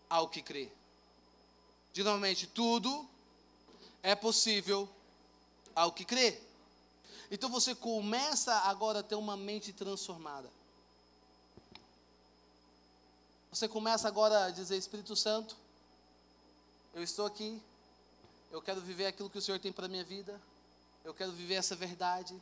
ao 0.10 0.28
que 0.28 0.41
crê. 0.41 0.72
Diga 1.93 2.10
novamente, 2.10 2.47
tudo 2.47 3.08
é 4.04 4.15
possível 4.15 4.88
ao 5.75 5.91
que 5.91 6.06
crê. 6.06 6.39
Então 7.32 7.49
você 7.49 7.75
começa 7.75 8.54
agora 8.54 8.99
a 8.99 9.04
ter 9.04 9.15
uma 9.15 9.38
mente 9.38 9.71
transformada. 9.71 10.49
Você 13.52 13.67
começa 13.67 14.08
agora 14.08 14.45
a 14.45 14.52
dizer: 14.52 14.78
Espírito 14.78 15.15
Santo, 15.15 15.56
eu 16.93 17.02
estou 17.02 17.25
aqui, 17.25 17.62
eu 18.52 18.62
quero 18.62 18.82
viver 18.82 19.08
aquilo 19.08 19.30
que 19.30 19.38
o 19.38 19.41
Senhor 19.41 19.60
tem 19.60 19.71
para 19.71 19.86
a 19.86 19.89
minha 19.89 20.04
vida, 20.04 20.39
eu 21.04 21.13
quero 21.13 21.32
viver 21.32 21.56
essa 21.56 21.75
verdade. 21.75 22.39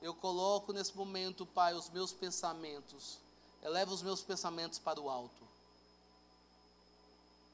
Eu 0.00 0.14
coloco 0.14 0.72
nesse 0.72 0.96
momento, 0.96 1.44
Pai, 1.44 1.74
os 1.74 1.90
meus 1.90 2.12
pensamentos, 2.12 3.18
eleva 3.62 3.92
os 3.92 4.02
meus 4.02 4.22
pensamentos 4.22 4.78
para 4.78 5.00
o 5.00 5.10
alto. 5.10 5.47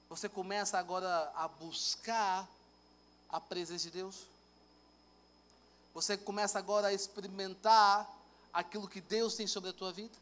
Você 0.09 0.29
começa 0.29 0.79
agora 0.79 1.33
a 1.35 1.49
buscar 1.49 2.49
a 3.29 3.41
presença 3.41 3.85
de 3.85 3.91
Deus. 3.91 4.27
Você 5.93 6.17
começa 6.17 6.59
agora 6.59 6.89
a 6.89 6.93
experimentar 6.93 8.09
aquilo 8.53 8.89
que 8.89 9.01
Deus 9.01 9.35
tem 9.35 9.47
sobre 9.47 9.71
a 9.71 9.73
tua 9.73 9.93
vida. 9.93 10.17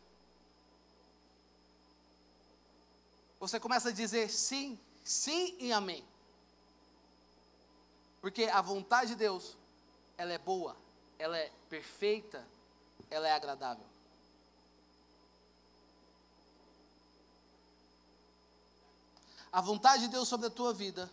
Você 3.40 3.58
começa 3.58 3.88
a 3.88 3.92
dizer 3.92 4.30
sim, 4.30 4.78
sim 5.04 5.56
e 5.58 5.72
amém. 5.72 6.04
Porque 8.20 8.44
a 8.44 8.60
vontade 8.60 9.10
de 9.10 9.16
Deus, 9.16 9.56
ela 10.16 10.32
é 10.32 10.38
boa, 10.38 10.76
ela 11.18 11.36
é 11.36 11.50
perfeita, 11.68 12.46
ela 13.10 13.26
é 13.26 13.32
agradável. 13.32 13.91
A 19.52 19.60
vontade 19.60 20.04
de 20.04 20.08
Deus 20.08 20.26
sobre 20.28 20.46
a 20.46 20.50
tua 20.50 20.72
vida 20.72 21.10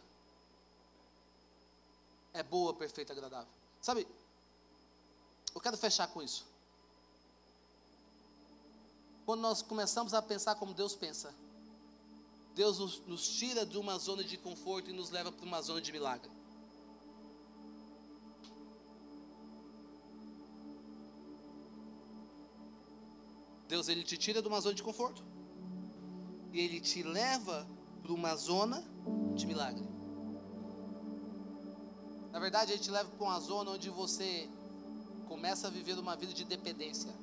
é 2.34 2.42
boa, 2.42 2.74
perfeita, 2.74 3.12
agradável. 3.12 3.52
Sabe, 3.82 4.08
eu 5.54 5.60
quero 5.60 5.76
fechar 5.76 6.08
com 6.08 6.24
isso. 6.24 6.46
Quando 9.26 9.42
nós 9.42 9.62
começamos 9.62 10.14
a 10.14 10.22
pensar 10.22 10.56
como 10.56 10.74
Deus 10.74 10.96
pensa, 10.96 11.34
Deus 12.56 12.80
nos, 12.80 13.00
nos 13.02 13.28
tira 13.28 13.66
de 13.66 13.78
uma 13.78 13.98
zona 13.98 14.24
de 14.24 14.38
conforto 14.38 14.90
e 14.90 14.94
nos 14.94 15.10
leva 15.10 15.32
para 15.32 15.46
uma 15.46 15.62
zona 15.62 15.82
de 15.82 15.92
milagre. 15.92 16.32
Deus 23.68 23.88
ele 23.88 24.04
te 24.04 24.18
tira 24.18 24.42
de 24.42 24.48
uma 24.48 24.60
zona 24.62 24.74
de 24.74 24.82
conforto 24.82 25.24
e 26.52 26.60
ele 26.60 26.80
te 26.80 27.04
leva 27.04 27.68
para 28.02 28.14
uma 28.14 28.36
zona 28.36 28.84
de 29.36 29.46
milagre. 29.46 29.88
Na 32.32 32.40
verdade, 32.40 32.72
ele 32.72 32.80
te 32.80 32.92
leva 32.92 33.10
para 33.10 33.26
uma 33.26 33.40
zona 33.40 33.72
onde 33.72 33.90
você 33.90 34.50
começa 35.28 35.68
a 35.68 35.70
viver 35.70 35.98
uma 35.98 36.16
vida 36.16 36.34
de 36.34 36.44
dependência. 36.44 37.14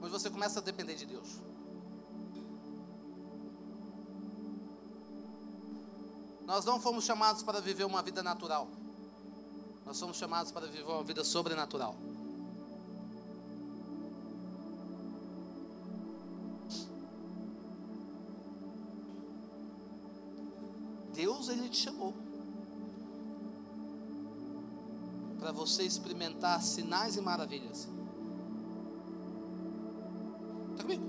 Onde 0.00 0.10
você 0.10 0.30
começa 0.30 0.60
a 0.60 0.62
depender 0.62 0.94
de 0.94 1.06
Deus. 1.06 1.40
Nós 6.46 6.64
não 6.64 6.80
fomos 6.80 7.04
chamados 7.04 7.42
para 7.42 7.60
viver 7.60 7.84
uma 7.84 8.02
vida 8.02 8.22
natural. 8.22 8.68
Nós 9.84 9.96
somos 9.96 10.16
chamados 10.16 10.52
para 10.52 10.66
viver 10.66 10.84
uma 10.84 11.02
vida 11.02 11.24
sobrenatural. 11.24 11.96
Te 21.76 21.82
chamou 21.82 22.14
para 25.38 25.52
você 25.52 25.82
experimentar 25.82 26.62
sinais 26.62 27.16
e 27.16 27.20
maravilhas. 27.20 27.86
Está 30.70 30.82
comigo? 30.82 31.04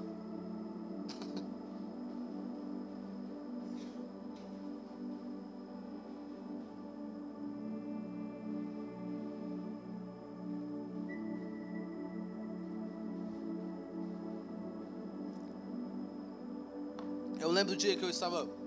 Eu 17.40 17.52
lembro 17.52 17.74
do 17.74 17.78
dia 17.78 17.96
que 17.96 18.04
eu 18.04 18.10
estava 18.10 18.67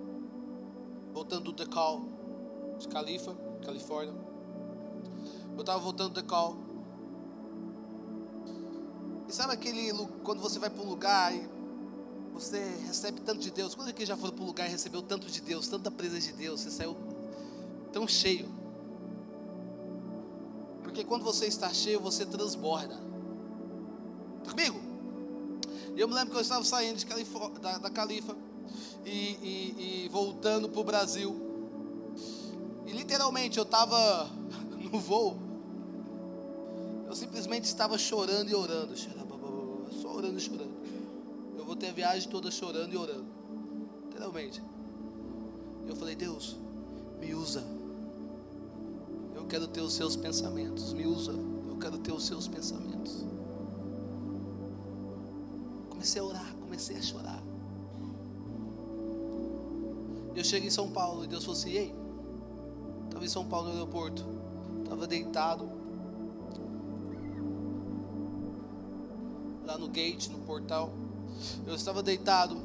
voltando 1.31 1.45
do 1.45 1.53
Decal 1.53 2.03
de 2.81 2.89
Califa. 2.89 3.37
Califórnia. 3.64 4.14
Eu 5.55 5.61
estava 5.61 5.78
voltando 5.78 6.14
do 6.14 6.24
call. 6.24 6.57
E 9.28 9.33
sabe 9.33 9.53
aquele 9.53 9.93
quando 10.24 10.41
você 10.41 10.59
vai 10.59 10.68
para 10.68 10.83
um 10.83 10.89
lugar 10.89 11.33
e 11.33 11.49
você 12.33 12.59
recebe 12.85 13.20
tanto 13.20 13.41
de 13.41 13.51
Deus? 13.53 13.76
Quando 13.76 13.91
é 13.91 13.93
que 13.93 14.05
já 14.05 14.16
foi 14.16 14.33
para 14.33 14.43
um 14.43 14.47
lugar 14.47 14.66
e 14.66 14.70
recebeu 14.70 15.03
tanto 15.03 15.28
de 15.28 15.41
Deus, 15.41 15.68
tanta 15.68 15.89
presença 15.89 16.33
de 16.33 16.33
Deus, 16.33 16.62
você 16.62 16.70
saiu 16.70 16.97
tão 17.93 18.09
cheio? 18.09 18.49
Porque 20.83 21.05
quando 21.05 21.22
você 21.22 21.47
está 21.47 21.72
cheio, 21.72 22.01
você 22.01 22.26
transborda. 22.26 22.97
Tá 24.43 24.51
comigo? 24.51 24.81
Eu 25.97 26.09
me 26.09 26.14
lembro 26.14 26.31
que 26.31 26.37
eu 26.39 26.43
estava 26.43 26.64
saindo 26.64 26.97
de 26.97 27.07
da, 27.61 27.78
da 27.78 27.91
Califa 27.91 28.37
e, 29.05 29.11
e, 29.11 30.05
e 30.05 30.09
voltando 30.09 30.68
para 30.68 30.80
o 30.80 30.84
Brasil. 30.84 31.34
E 32.86 32.92
literalmente 32.92 33.59
eu 33.59 33.64
estava 33.64 34.28
no 34.92 34.98
voo. 34.98 35.36
Eu 37.07 37.14
simplesmente 37.14 37.64
estava 37.64 37.98
chorando 37.98 38.51
e 38.51 38.55
orando. 38.55 38.94
Só 40.01 40.14
orando 40.14 40.38
e 40.38 40.40
chorando. 40.40 40.72
Eu 41.57 41.64
vou 41.64 41.76
ter 41.76 41.88
a 41.88 41.92
viagem 41.92 42.28
toda 42.28 42.51
chorando 42.51 42.92
e 42.92 42.96
orando. 42.96 43.26
Literalmente. 44.07 44.62
Eu 45.86 45.96
falei, 45.96 46.14
Deus, 46.14 46.57
me 47.18 47.34
usa. 47.34 47.64
Eu 49.34 49.46
quero 49.46 49.66
ter 49.66 49.80
os 49.80 49.92
seus 49.92 50.16
pensamentos. 50.16 50.92
Me 50.92 51.07
usa. 51.07 51.32
Eu 51.32 51.76
quero 51.78 51.98
ter 51.98 52.12
os 52.12 52.24
seus 52.24 52.46
pensamentos. 52.46 53.24
Comecei 55.88 56.20
a 56.20 56.24
orar, 56.24 56.55
comecei 56.57 56.96
a 56.96 57.03
chorar. 57.03 57.49
Eu 60.35 60.45
cheguei 60.45 60.68
em 60.68 60.70
São 60.70 60.91
Paulo 60.91 61.24
e 61.24 61.26
Deus 61.26 61.45
falou 61.45 61.59
assim: 61.59 61.70
Ei, 61.70 61.95
estava 63.07 63.24
em 63.24 63.28
São 63.28 63.47
Paulo 63.47 63.68
no 63.68 63.74
aeroporto, 63.74 64.24
estava 64.83 65.07
deitado 65.07 65.68
lá 69.66 69.78
no 69.78 69.89
gate, 69.89 70.28
no 70.28 70.39
portal. 70.41 70.93
Eu 71.66 71.74
estava 71.74 72.03
deitado 72.03 72.57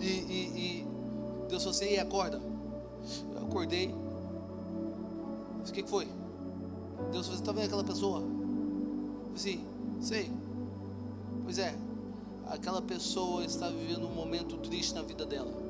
e, 0.00 0.06
e, 0.06 0.58
e 0.58 0.86
Deus 1.48 1.62
falou 1.62 1.76
assim: 1.76 1.86
Ei, 1.86 1.98
acorda. 1.98 2.40
Eu 3.34 3.46
acordei. 3.46 3.94
O 5.66 5.72
que, 5.72 5.82
foi? 5.82 6.08
Deus 7.12 7.26
falou: 7.26 7.40
está 7.40 7.52
vendo 7.52 7.66
aquela 7.66 7.84
pessoa? 7.84 8.20
Eu 8.20 9.32
disse: 9.34 9.60
Sei. 10.00 10.30
Pois 11.44 11.58
é, 11.58 11.74
aquela 12.46 12.82
pessoa 12.82 13.44
está 13.44 13.68
vivendo 13.68 14.06
um 14.06 14.14
momento 14.14 14.58
triste 14.58 14.94
na 14.94 15.02
vida 15.02 15.24
dela. 15.24 15.67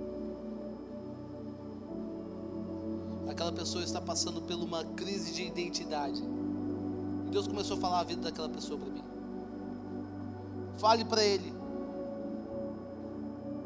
Aquela 3.29 3.53
pessoa 3.53 3.85
está 3.85 4.01
passando 4.01 4.41
por 4.41 4.55
uma 4.55 4.85
crise 4.85 5.33
de 5.33 5.45
identidade. 5.45 6.23
E 7.27 7.31
Deus 7.31 7.47
começou 7.47 7.77
a 7.77 7.81
falar 7.81 8.01
a 8.01 8.05
vida 8.05 8.23
daquela 8.23 8.49
pessoa 8.49 8.79
para 8.79 8.91
mim. 8.91 9.05
Fale 10.79 11.05
para 11.05 11.23
ele 11.23 11.53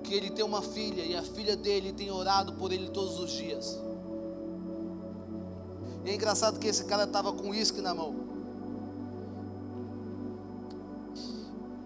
que 0.02 0.14
ele 0.14 0.30
tem 0.30 0.44
uma 0.44 0.60
filha 0.60 1.02
e 1.02 1.14
a 1.14 1.22
filha 1.22 1.56
dele 1.56 1.92
tem 1.92 2.10
orado 2.10 2.54
por 2.54 2.72
ele 2.72 2.88
todos 2.90 3.18
os 3.20 3.30
dias. 3.30 3.78
E 6.04 6.10
é 6.10 6.14
engraçado 6.14 6.58
que 6.58 6.66
esse 6.66 6.84
cara 6.84 7.04
estava 7.04 7.32
com 7.32 7.50
uísque 7.50 7.80
na 7.80 7.94
mão. 7.94 8.14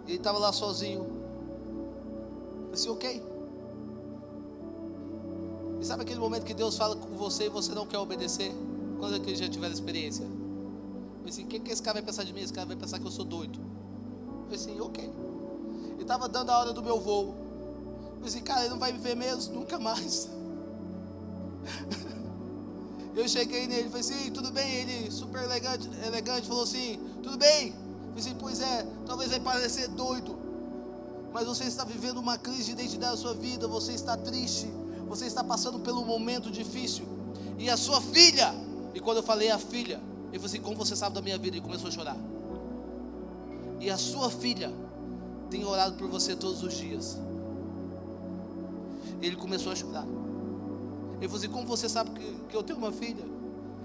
Ele 0.07 0.17
estava 0.17 0.39
lá 0.39 0.53
sozinho. 0.53 1.05
Eu 2.69 2.73
disse, 2.73 2.89
ok. 2.89 3.36
Sabe 5.87 6.03
aquele 6.03 6.19
momento 6.19 6.45
que 6.45 6.53
Deus 6.53 6.77
fala 6.77 6.97
com 6.97 7.15
você 7.15 7.45
e 7.45 7.49
você 7.49 7.73
não 7.73 7.87
quer 7.87 7.99
obedecer? 7.99 8.53
Quando 8.99 9.15
é 9.15 9.35
já 9.37 9.49
tiver 9.49 9.71
experiência? 9.71 10.25
Eu 10.25 11.25
disse, 11.25 11.45
o 11.45 11.47
que, 11.47 11.61
que 11.61 11.71
esse 11.71 11.81
cara 11.81 11.95
vai 11.95 12.03
pensar 12.03 12.25
de 12.25 12.33
mim? 12.33 12.41
Esse 12.41 12.53
cara 12.53 12.67
vai 12.67 12.75
pensar 12.75 12.99
que 12.99 13.07
eu 13.07 13.11
sou 13.11 13.25
doido. 13.25 13.61
Eu 14.51 14.57
disse, 14.57 14.69
ok. 14.81 15.09
E 15.97 16.03
estava 16.03 16.29
dando 16.29 16.51
a 16.51 16.59
hora 16.59 16.73
do 16.73 16.83
meu 16.83 16.99
voo. 16.99 17.37
Eu 18.19 18.25
disse, 18.25 18.41
cara, 18.41 18.63
ele 18.63 18.71
não 18.71 18.81
vai 18.81 18.91
me 18.91 18.99
ver 18.99 19.15
mesmo, 19.15 19.55
nunca 19.55 19.79
mais. 19.79 20.29
Eu 23.15 23.27
cheguei 23.27 23.67
nele, 23.67 23.89
falei 23.89 24.01
assim, 24.01 24.31
tudo 24.31 24.51
bem? 24.53 24.75
Ele, 24.75 25.11
super 25.11 25.43
elegante, 25.43 25.89
elegante, 26.05 26.47
falou 26.47 26.65
assim, 26.65 27.01
tudo 27.23 27.39
bem? 27.39 27.69
Eu 28.09 28.15
disse, 28.15 28.35
pois 28.35 28.61
é, 28.61 28.87
talvez 29.07 29.31
vai 29.31 29.41
parecer 29.41 29.89
doido, 29.89 30.37
mas 31.33 31.47
você 31.47 31.65
está 31.65 31.83
vivendo 31.83 32.19
uma 32.19 32.37
crise 32.37 32.65
de 32.65 32.73
identidade 32.73 33.13
na 33.13 33.17
sua 33.17 33.33
vida, 33.33 33.67
você 33.67 33.93
está 33.93 34.19
triste, 34.19 34.69
você 35.09 35.27
está 35.27 35.43
passando 35.43 35.79
pelo 35.81 36.05
momento 36.05 36.51
difícil. 36.51 37.07
E 37.59 37.71
a 37.71 37.77
sua 37.77 38.01
filha, 38.01 38.53
e 38.95 39.01
quando 39.01 39.19
eu 39.19 39.23
falei 39.23 39.51
a 39.51 39.59
filha, 39.59 40.01
ele 40.31 40.39
falou 40.39 40.47
assim: 40.47 40.61
Como 40.61 40.77
você 40.77 40.97
sabe 40.97 41.15
da 41.15 41.23
minha 41.23 41.39
vida? 41.39 41.57
E 41.57 41.61
começou 41.61 41.89
a 41.89 41.91
chorar. 41.91 42.17
E 43.81 43.91
a 43.91 43.97
sua 43.97 44.31
filha 44.31 44.73
tem 45.51 45.65
orado 45.65 45.97
por 45.97 46.09
você 46.09 46.35
todos 46.35 46.63
os 46.63 46.75
dias. 46.75 47.19
Ele 49.23 49.37
começou 49.37 49.73
a 49.73 49.77
chorar. 49.77 50.07
Ele 51.19 51.29
falou 51.29 51.39
assim: 51.39 51.49
Como 51.49 51.67
você 51.67 51.89
sabe 51.89 52.11
que, 52.11 52.35
que 52.49 52.57
eu 52.57 52.63
tenho 52.63 52.79
uma 52.79 52.93
filha? 52.93 53.25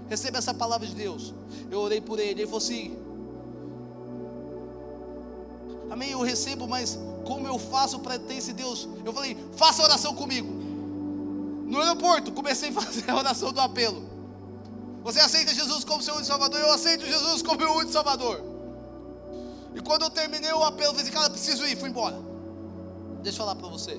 Receba 0.08 0.38
essa 0.38 0.52
palavra 0.52 0.86
de 0.86 0.94
Deus. 0.94 1.32
Eu 1.70 1.80
orei 1.80 2.00
por 2.00 2.18
ele. 2.18 2.42
Ele 2.42 2.46
falou 2.46 2.58
assim: 2.58 2.96
Amém. 5.90 6.10
Eu 6.10 6.20
recebo, 6.20 6.66
mas 6.68 6.98
como 7.24 7.46
eu 7.46 7.58
faço 7.58 8.00
para 8.00 8.18
ter 8.18 8.34
esse 8.34 8.52
Deus? 8.52 8.88
Eu 9.04 9.12
falei: 9.12 9.36
Faça 9.52 9.82
oração 9.82 10.14
comigo. 10.14 10.61
No 11.72 11.80
aeroporto, 11.80 12.30
comecei 12.32 12.68
a 12.68 12.72
fazer 12.72 13.10
a 13.10 13.16
oração 13.16 13.50
do 13.50 13.58
apelo. 13.58 14.02
Você 15.02 15.18
aceita 15.20 15.54
Jesus 15.54 15.84
como 15.84 16.02
seu 16.02 16.12
único 16.12 16.28
salvador? 16.28 16.60
Eu 16.60 16.70
aceito 16.70 17.06
Jesus 17.06 17.40
como 17.40 17.56
meu 17.56 17.72
único 17.72 17.90
salvador. 17.90 18.42
E 19.74 19.80
quando 19.80 20.02
eu 20.02 20.10
terminei 20.10 20.52
o 20.52 20.62
apelo, 20.62 20.90
eu 20.90 20.94
falei, 20.94 21.10
cara, 21.10 21.30
preciso 21.30 21.66
ir, 21.66 21.78
fui 21.78 21.88
embora. 21.88 22.20
Deixa 23.22 23.38
eu 23.40 23.46
falar 23.46 23.56
para 23.56 23.68
você. 23.70 23.98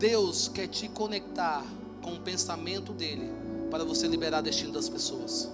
Deus 0.00 0.48
quer 0.48 0.66
te 0.66 0.88
conectar 0.88 1.62
com 2.02 2.14
o 2.14 2.20
pensamento 2.20 2.92
dele 2.92 3.30
para 3.70 3.84
você 3.84 4.08
liberar 4.08 4.40
o 4.40 4.42
destino 4.42 4.72
das 4.72 4.88
pessoas. 4.88 5.48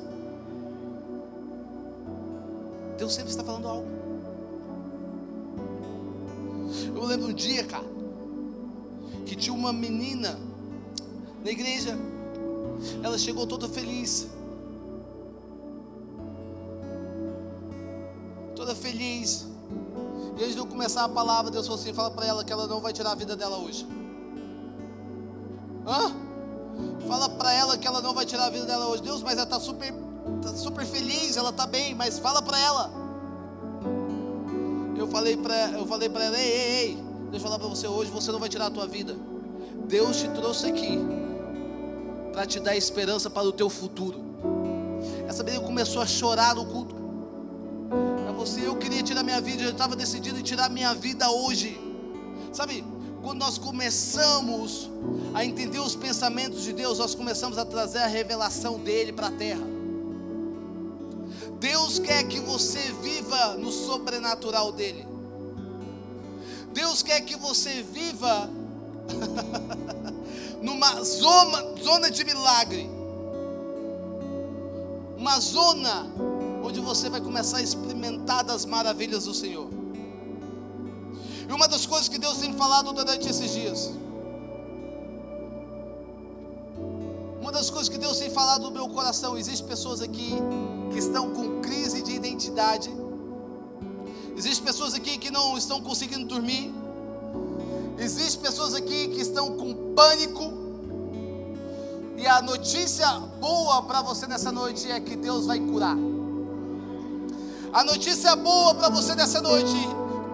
Deus 2.97 3.13
sempre 3.13 3.29
está 3.29 3.45
falando 3.45 3.69
algo. 3.69 3.89
Eu 6.97 7.05
lembro 7.05 7.29
um 7.29 7.35
dia, 7.35 7.63
cara, 7.65 7.92
que 9.27 9.37
tinha 9.37 9.55
uma 9.55 9.73
menina 9.73 10.39
na 11.45 11.51
igreja. 11.51 11.99
Ela 13.03 13.19
chegou 13.19 13.47
toda 13.47 13.69
feliz. 13.69 14.29
Toda 18.57 18.75
feliz. 18.75 19.47
E 20.39 20.43
antes 20.43 20.55
de 20.55 20.59
eu 20.59 20.67
começar 20.67 21.05
a 21.05 21.09
palavra, 21.09 21.51
Deus 21.51 21.67
falou 21.67 21.81
assim: 21.81 21.93
fala 21.93 22.11
para 22.11 22.27
ela 22.27 22.45
que 22.45 22.53
ela 22.53 22.67
não 22.67 22.81
vai 22.81 22.93
tirar 22.93 23.13
a 23.13 23.15
vida 23.15 23.37
dela 23.37 23.59
hoje. 23.59 23.87
Hã? 25.87 26.15
Fala 27.07 27.29
para 27.29 27.53
ela 27.53 27.77
que 27.77 27.87
ela 27.87 28.01
não 28.01 28.15
vai 28.15 28.25
tirar 28.25 28.47
a 28.47 28.51
vida 28.51 28.65
dela 28.65 28.87
hoje. 28.87 29.03
Deus, 29.03 29.23
mas 29.23 29.35
ela 29.35 29.45
está 29.45 29.61
super, 29.61 29.93
tá 30.41 30.55
super 30.55 30.87
feliz, 30.87 31.37
ela 31.37 31.51
está 31.51 31.67
bem, 31.67 31.95
mas 31.95 32.19
fala 32.19 32.41
para 32.41 32.59
ela. 32.59 32.91
Eu 34.97 35.09
falei 35.09 35.37
para 35.37 35.71
eu 35.73 35.87
falei 35.87 36.09
para 36.09 36.25
ela: 36.25 36.39
ei, 36.39 36.51
ei, 36.51 36.75
ei, 36.85 37.12
Deixa 37.33 37.47
eu 37.47 37.51
falar 37.51 37.59
para 37.59 37.69
você 37.69 37.89
hoje, 37.89 38.11
você 38.11 38.31
não 38.31 38.39
vai 38.39 38.51
tirar 38.51 38.67
a 38.67 38.71
tua 38.71 38.87
vida. 38.87 39.17
Deus 39.89 40.19
te 40.19 40.29
trouxe 40.29 40.67
aqui 40.67 40.99
para 42.31 42.45
te 42.45 42.61
dar 42.61 42.77
esperança 42.77 43.31
para 43.31 43.49
o 43.49 43.53
teu 43.53 43.71
futuro. 43.71 44.21
Essa 45.27 45.43
menina 45.43 45.65
começou 45.65 46.03
a 46.03 46.07
chorar 46.07 46.55
no 46.55 46.67
culto. 46.67 46.95
Para 48.23 48.33
você, 48.33 48.67
eu 48.67 48.77
queria 48.77 49.03
tirar 49.03 49.23
minha 49.23 49.41
vida, 49.41 49.63
eu 49.63 49.71
estava 49.71 49.97
decidido 49.97 50.39
em 50.39 50.43
tirar 50.43 50.69
minha 50.69 50.93
vida 50.93 51.31
hoje. 51.31 51.81
Sabe, 52.53 52.85
quando 53.23 53.39
nós 53.39 53.57
começamos 53.57 54.91
a 55.33 55.43
entender 55.43 55.79
os 55.79 55.97
pensamentos 55.97 56.63
de 56.63 56.75
Deus, 56.75 56.99
nós 56.99 57.15
começamos 57.15 57.57
a 57.57 57.65
trazer 57.65 58.01
a 58.01 58.07
revelação 58.09 58.79
dele 58.79 59.11
para 59.11 59.29
a 59.29 59.33
terra. 59.33 59.65
Deus 61.59 61.99
quer 61.99 62.25
que 62.25 62.41
você 62.41 62.93
viva 63.01 63.55
no 63.55 63.73
sobrenatural 63.73 64.71
dele. 64.71 65.12
Deus 66.73 67.03
quer 67.03 67.21
que 67.21 67.37
você 67.37 67.83
viva 67.83 68.49
numa 70.63 71.03
zona, 71.05 71.75
zona 71.83 72.11
de 72.11 72.25
milagre. 72.25 72.89
Uma 75.17 75.39
zona 75.39 76.07
onde 76.65 76.81
você 76.81 77.11
vai 77.11 77.21
começar 77.21 77.59
a 77.59 77.63
experimentar 77.63 78.43
das 78.45 78.65
maravilhas 78.65 79.25
do 79.25 79.35
Senhor. 79.35 79.69
E 81.49 81.53
uma 81.53 81.69
das 81.69 81.85
coisas 81.85 82.09
que 82.09 82.19
Deus 82.19 82.39
tem 82.39 82.53
falado 82.55 82.93
durante 82.93 83.29
esses 83.29 83.53
dias. 83.53 83.93
Uma 87.41 87.53
das 87.53 87.69
coisas 87.69 87.89
que 87.89 87.99
Deus 87.99 88.19
tem 88.19 88.31
falado 88.31 88.63
no 88.63 88.71
meu 88.71 88.89
coração, 88.89 89.37
existem 89.37 89.69
pessoas 89.69 90.01
aqui 90.01 90.33
que 90.93 90.99
estão 90.99 91.31
com 91.31 91.61
crise 91.61 92.01
de 92.01 92.13
identidade 92.13 93.02
Existem 94.37 94.65
pessoas 94.65 94.95
aqui 94.95 95.19
que 95.19 95.31
não 95.31 95.57
estão 95.57 95.81
conseguindo 95.81 96.25
dormir. 96.25 96.73
Existem 97.99 98.41
pessoas 98.41 98.75
aqui 98.75 99.09
que 99.09 99.21
estão 99.21 99.57
com 99.57 99.95
pânico. 99.95 100.53
E 102.17 102.27
a 102.27 102.41
notícia 102.41 103.09
boa 103.41 103.83
para 103.83 104.03
você 104.03 104.27
nessa 104.27 104.51
noite 104.51 104.91
é 104.91 105.01
que 105.01 105.17
Deus 105.17 105.47
vai 105.47 105.59
curar. 105.61 105.97
A 107.73 107.85
notícia 107.85 108.37
boa 108.37 108.75
para 108.75 108.89
você 108.89 109.15
nessa 109.15 109.41
noite 109.41 109.77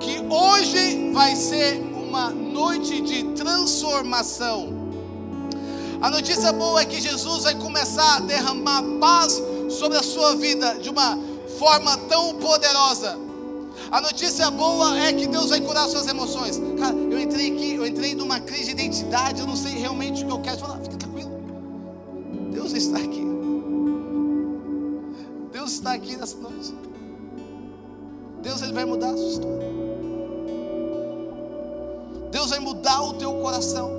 que 0.00 0.20
hoje 0.28 1.12
vai 1.12 1.34
ser 1.34 1.80
uma 1.80 2.30
noite 2.30 3.00
de 3.00 3.24
transformação. 3.34 4.88
A 6.00 6.10
notícia 6.10 6.52
boa 6.52 6.80
é 6.80 6.84
que 6.84 7.00
Jesus 7.00 7.44
vai 7.44 7.54
começar 7.56 8.16
a 8.16 8.20
derramar 8.20 8.82
paz 9.00 9.42
sobre 9.68 9.98
a 9.98 10.02
sua 10.02 10.36
vida 10.36 10.78
de 10.78 10.88
uma 10.88 11.18
forma 11.58 11.96
tão 12.08 12.34
poderosa. 12.36 13.27
A 13.90 14.02
notícia 14.02 14.50
boa 14.50 14.98
é 14.98 15.12
que 15.12 15.26
Deus 15.26 15.48
vai 15.48 15.60
curar 15.60 15.88
suas 15.88 16.06
emoções. 16.06 16.60
Cara, 16.78 16.94
eu 16.94 17.18
entrei 17.18 17.50
aqui, 17.50 17.74
eu 17.74 17.86
entrei 17.86 18.14
numa 18.14 18.38
crise 18.38 18.66
de 18.66 18.70
identidade, 18.72 19.40
eu 19.40 19.46
não 19.46 19.56
sei 19.56 19.72
realmente 19.72 20.24
o 20.24 20.26
que 20.26 20.32
eu 20.32 20.40
quero. 20.40 20.58
Falar, 20.58 20.78
fica 20.80 20.96
tranquilo. 20.96 21.30
Deus 22.52 22.72
está 22.72 22.98
aqui. 22.98 23.26
Deus 25.52 25.72
está 25.72 25.92
aqui 25.94 26.16
nessa 26.16 26.36
noite. 26.36 26.74
Deus 28.42 28.60
ele 28.60 28.72
vai 28.72 28.84
mudar 28.84 29.10
a 29.10 29.16
sua 29.16 29.28
história. 29.28 29.68
Deus 32.30 32.50
vai 32.50 32.58
mudar 32.58 33.02
o 33.02 33.14
teu 33.14 33.32
coração. 33.34 33.90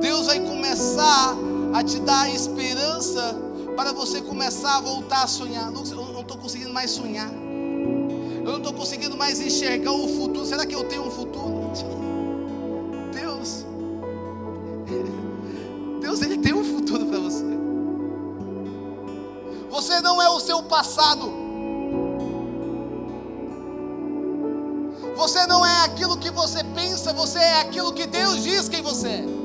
Deus 0.00 0.26
vai 0.26 0.40
começar 0.40 1.36
a 1.74 1.84
te 1.84 2.00
dar 2.00 2.30
esperança 2.30 3.36
para 3.76 3.92
você 3.92 4.22
começar 4.22 4.78
a 4.78 4.80
voltar 4.80 5.24
a 5.24 5.26
sonhar. 5.26 5.66
Eu 5.66 5.72
não 6.12 6.20
estou 6.22 6.38
conseguindo 6.38 6.72
mais 6.72 6.90
sonhar. 6.90 7.43
Não 8.54 8.58
estou 8.58 8.72
conseguindo 8.72 9.16
mais 9.16 9.40
enxergar 9.40 9.90
o 9.90 10.06
futuro. 10.06 10.46
Será 10.46 10.64
que 10.64 10.76
eu 10.76 10.84
tenho 10.84 11.02
um 11.02 11.10
futuro? 11.10 11.72
Deus, 13.12 13.66
Deus, 16.00 16.22
Ele 16.22 16.38
tem 16.38 16.54
um 16.54 16.62
futuro 16.62 17.04
para 17.06 17.18
você. 17.18 17.44
Você 19.68 20.00
não 20.00 20.22
é 20.22 20.28
o 20.28 20.38
seu 20.38 20.62
passado. 20.62 21.32
Você 25.16 25.44
não 25.48 25.66
é 25.66 25.84
aquilo 25.86 26.16
que 26.16 26.30
você 26.30 26.62
pensa, 26.62 27.12
você 27.12 27.40
é 27.40 27.60
aquilo 27.62 27.92
que 27.92 28.06
Deus 28.06 28.44
diz 28.44 28.68
quem 28.68 28.82
você 28.82 29.08
é. 29.08 29.43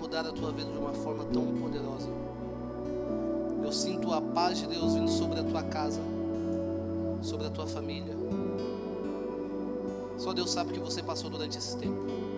Mudar 0.00 0.26
a 0.26 0.32
tua 0.32 0.50
vida 0.50 0.70
de 0.70 0.78
uma 0.78 0.94
forma 0.94 1.24
tão 1.26 1.46
poderosa. 1.58 2.08
Eu 3.62 3.70
sinto 3.70 4.12
a 4.12 4.20
paz 4.20 4.58
de 4.58 4.66
Deus 4.66 4.94
vindo 4.94 5.10
sobre 5.10 5.40
a 5.40 5.44
tua 5.44 5.62
casa, 5.62 6.00
sobre 7.22 7.46
a 7.46 7.50
tua 7.50 7.66
família. 7.66 8.16
Só 10.16 10.32
Deus 10.32 10.50
sabe 10.50 10.70
o 10.70 10.72
que 10.72 10.80
você 10.80 11.02
passou 11.02 11.28
durante 11.28 11.58
esse 11.58 11.76
tempo. 11.76 12.29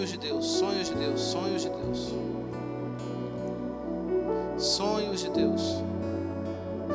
Sonhos 0.00 0.12
de 0.12 0.18
Deus, 0.18 0.46
sonhos 0.46 0.88
de 0.88 0.94
Deus, 0.94 1.20
sonhos 1.20 1.62
de 1.62 1.68
Deus. 1.68 2.14
Sonhos 4.56 5.20
de 5.20 5.30
Deus. 5.30 5.60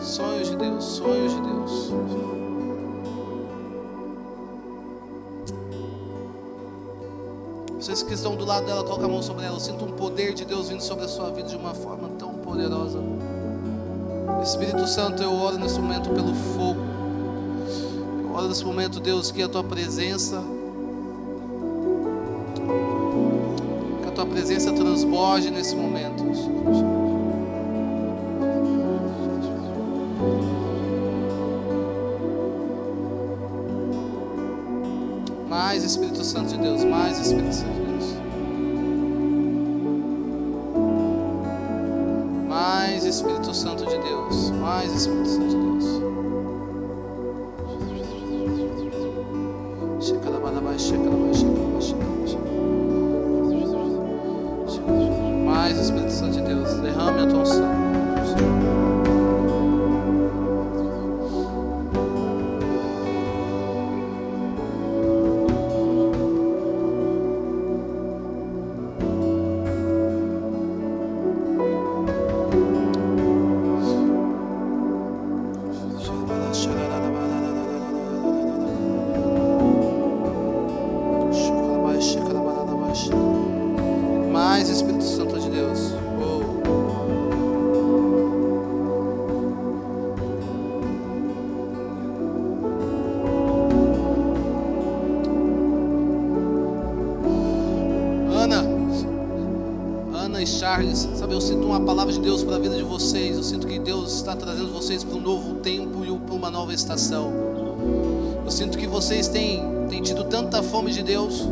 Sonhos 0.02 0.50
de 0.50 0.56
Deus, 0.56 0.84
sonhos 0.84 1.34
de 1.36 1.42
Deus. 1.42 1.92
Vocês 7.78 8.02
que 8.02 8.16
estão 8.16 8.36
do 8.36 8.44
lado 8.44 8.66
dela, 8.66 8.84
coloca 8.84 9.06
a 9.06 9.08
mão 9.08 9.22
sobre 9.22 9.46
ela. 9.46 9.58
Eu 9.58 9.60
sinto 9.60 9.86
um 9.86 9.92
poder 9.92 10.34
de 10.34 10.44
Deus 10.44 10.70
vindo 10.70 10.82
sobre 10.82 11.06
a 11.06 11.08
sua 11.08 11.30
vida 11.30 11.50
de 11.50 11.56
uma 11.58 11.76
forma 11.76 12.10
tão 12.18 12.34
poderosa. 12.40 12.98
Espírito 14.42 14.88
Santo, 14.88 15.22
eu 15.22 15.32
oro 15.32 15.60
nesse 15.60 15.80
momento 15.80 16.10
pelo 16.10 16.34
fogo. 16.34 16.82
Eu 18.24 18.34
oro 18.34 18.48
nesse 18.48 18.66
momento, 18.66 19.00
Deus, 19.00 19.30
que 19.30 19.44
a 19.44 19.48
tua 19.48 19.64
presença, 19.64 20.44
transborde 25.16 25.50
nesse 25.50 25.76
momento. 25.76 26.24
Mais 35.48 35.84
Espírito 35.86 36.22
Santo 36.24 36.50
de 36.50 36.58
Deus, 36.58 36.75
Mais 55.66 55.80
Espírito 55.80 56.12
Santo 56.12 56.34
de 56.34 56.42
Deus, 56.44 56.76
derrame 56.76 57.22
a 57.22 57.26
tua 57.26 57.40
unção. 57.40 58.95
Está 104.26 104.36
trazendo 104.36 104.74
vocês 104.74 105.04
para 105.04 105.16
um 105.16 105.22
novo 105.22 105.56
tempo 105.56 106.04
e 106.04 106.18
para 106.18 106.34
uma 106.34 106.50
nova 106.50 106.74
estação. 106.74 107.32
Eu 108.44 108.50
sinto 108.50 108.76
que 108.76 108.88
vocês 108.88 109.28
têm, 109.28 109.64
têm 109.88 110.02
tido 110.02 110.24
tanta 110.24 110.64
fome 110.64 110.92
de 110.92 111.04
Deus. 111.04 111.48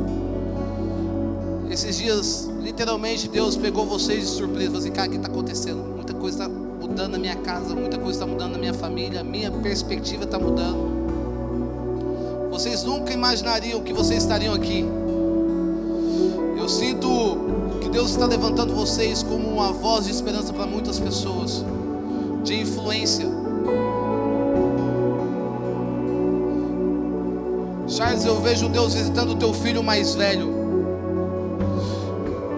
Esses 1.70 1.98
dias, 1.98 2.50
literalmente, 2.62 3.28
Deus 3.28 3.56
pegou 3.56 3.86
vocês 3.86 4.22
de 4.22 4.28
surpresa. 4.28 4.66
Falou 4.66 4.80
assim, 4.80 4.92
cara, 4.92 5.08
o 5.08 5.12
que 5.12 5.18
está 5.18 5.28
acontecendo? 5.28 5.84
Muita 5.84 6.16
coisa 6.16 6.46
está 6.46 6.50
mudando 6.50 7.12
na 7.12 7.20
minha 7.20 7.36
casa, 7.36 7.76
muita 7.76 8.00
coisa 8.00 8.14
está 8.14 8.26
mudando 8.26 8.54
na 8.54 8.58
minha 8.58 8.74
família, 8.74 9.24
minha 9.24 9.52
perspectiva 9.52 10.24
está 10.24 10.40
mudando. 10.40 11.04
Vocês 12.50 12.84
nunca 12.84 13.14
imaginariam 13.14 13.84
que 13.84 13.94
vocês 13.94 14.24
estariam 14.24 14.54
aqui. 14.54 14.84
Eu 16.58 16.68
sinto 16.68 17.38
que 17.82 17.90
Deus 17.90 18.10
está 18.12 18.26
levantando 18.26 18.74
vocês 18.74 19.22
como 19.22 19.48
uma 19.48 19.72
voz 19.72 20.06
de 20.06 20.12
esperança 20.12 20.52
para 20.54 20.66
muitas 20.66 21.00
pessoas, 21.00 21.64
de 22.44 22.60
influência. 22.60 23.26
Charles, 27.88 28.26
eu 28.26 28.40
vejo 28.42 28.70
Deus 28.70 28.94
visitando 28.94 29.32
o 29.32 29.36
teu 29.36 29.54
filho 29.54 29.84
mais 29.84 30.16
velho. 30.16 30.52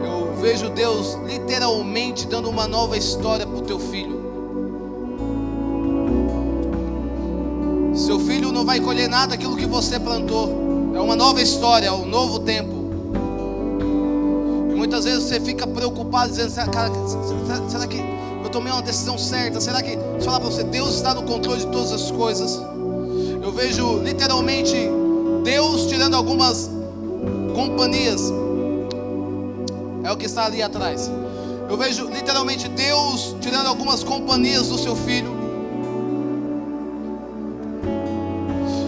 Eu 0.03 0.35
vejo 0.41 0.69
Deus 0.69 1.17
literalmente 1.25 2.25
dando 2.25 2.49
uma 2.49 2.67
nova 2.67 2.97
história 2.97 3.45
para 3.45 3.57
o 3.57 3.61
teu 3.61 3.79
filho. 3.79 4.25
Seu 7.93 8.19
filho 8.19 8.51
não 8.51 8.65
vai 8.65 8.79
colher 8.79 9.09
nada 9.09 9.27
daquilo 9.27 9.55
que 9.55 9.65
você 9.65 9.99
plantou. 9.99 10.93
É 10.95 10.99
uma 10.99 11.15
nova 11.15 11.41
história, 11.41 11.87
é 11.87 11.91
um 11.91 12.05
novo 12.05 12.39
tempo. 12.39 12.73
E 14.71 14.75
muitas 14.75 15.05
vezes 15.05 15.23
você 15.23 15.39
fica 15.39 15.67
preocupado, 15.67 16.29
dizendo: 16.29 16.71
cara, 16.71 16.91
será 17.69 17.87
que 17.87 18.01
tomei 18.55 18.71
uma 18.71 18.81
decisão 18.81 19.17
certa? 19.17 19.59
Será 19.59 19.83
que, 19.83 19.97
deixa 19.97 20.17
eu 20.17 20.21
falar 20.21 20.39
para 20.39 20.49
você, 20.49 20.63
Deus 20.63 20.95
está 20.95 21.13
no 21.13 21.23
controle 21.23 21.59
de 21.59 21.67
todas 21.67 21.91
as 21.91 22.09
coisas. 22.09 22.57
Eu 23.43 23.51
vejo 23.51 24.01
literalmente 24.01 24.73
Deus 25.43 25.87
tirando 25.87 26.15
algumas 26.15 26.69
companhias. 27.53 28.21
É 30.05 30.09
o 30.09 30.15
que 30.15 30.25
está 30.25 30.45
ali 30.45 30.63
atrás. 30.63 31.11
Eu 31.69 31.75
vejo 31.75 32.05
literalmente 32.07 32.69
Deus 32.69 33.35
tirando 33.41 33.67
algumas 33.67 34.05
companhias 34.05 34.69
do 34.69 34.77
seu 34.77 34.95
filho. 34.95 35.35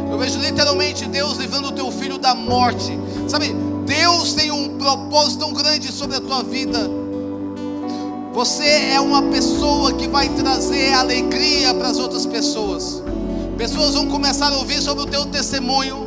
Eu 0.09 0.17
vejo 0.17 0.39
literalmente 0.39 1.05
Deus 1.07 1.37
livrando 1.37 1.67
o 1.67 1.71
teu 1.73 1.91
filho 1.91 2.17
da 2.17 2.33
morte. 2.33 2.97
Sabe, 3.27 3.53
Deus 3.85 4.33
tem 4.33 4.49
um 4.49 4.77
propósito 4.77 5.39
tão 5.39 5.51
grande 5.51 5.91
sobre 5.91 6.15
a 6.15 6.21
tua 6.21 6.41
vida. 6.41 6.89
Você 8.37 8.67
é 8.93 9.01
uma 9.01 9.23
pessoa 9.23 9.93
que 9.93 10.07
vai 10.07 10.29
trazer 10.29 10.93
alegria 10.93 11.73
para 11.73 11.87
as 11.87 11.97
outras 11.97 12.23
pessoas. 12.23 13.01
Pessoas 13.57 13.95
vão 13.95 14.05
começar 14.05 14.53
a 14.53 14.57
ouvir 14.57 14.79
sobre 14.79 15.05
o 15.05 15.07
teu 15.07 15.25
testemunho. 15.25 16.05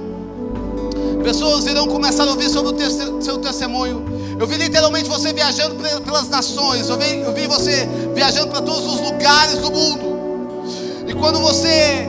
Pessoas 1.24 1.66
irão 1.66 1.88
começar 1.88 2.28
a 2.28 2.30
ouvir 2.30 2.48
sobre 2.48 2.84
o 2.84 3.20
seu 3.20 3.38
testemunho. 3.38 4.04
Eu 4.38 4.46
vi 4.46 4.58
literalmente 4.58 5.08
você 5.08 5.32
viajando 5.32 5.74
pelas 5.74 6.28
nações. 6.28 6.88
Eu 6.88 6.96
vi, 6.96 7.18
eu 7.18 7.34
vi 7.34 7.48
você 7.48 7.88
viajando 8.14 8.46
para 8.46 8.62
todos 8.62 8.86
os 8.86 9.00
lugares 9.00 9.58
do 9.58 9.72
mundo. 9.72 11.08
E 11.08 11.14
quando 11.14 11.40
você 11.40 12.08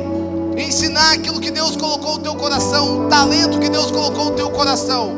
ensinar 0.56 1.14
aquilo 1.14 1.40
que 1.40 1.50
Deus 1.50 1.76
colocou 1.76 2.18
no 2.18 2.20
teu 2.20 2.36
coração, 2.36 3.08
o 3.08 3.10
talento 3.10 3.58
que 3.58 3.70
Deus 3.70 3.90
colocou 3.90 4.26
no 4.26 4.32
teu 4.34 4.52
coração, 4.52 5.16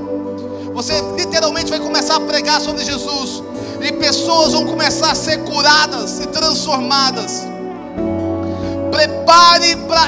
você 0.73 0.93
literalmente 1.17 1.69
vai 1.69 1.81
começar 1.81 2.15
a 2.15 2.21
pregar 2.21 2.61
sobre 2.61 2.85
Jesus. 2.85 3.43
E 3.83 3.91
pessoas 3.91 4.53
vão 4.53 4.65
começar 4.65 5.11
a 5.11 5.15
ser 5.15 5.39
curadas 5.43 6.19
e 6.19 6.27
transformadas. 6.27 7.45
Prepare 8.89 9.75
para 9.87 10.05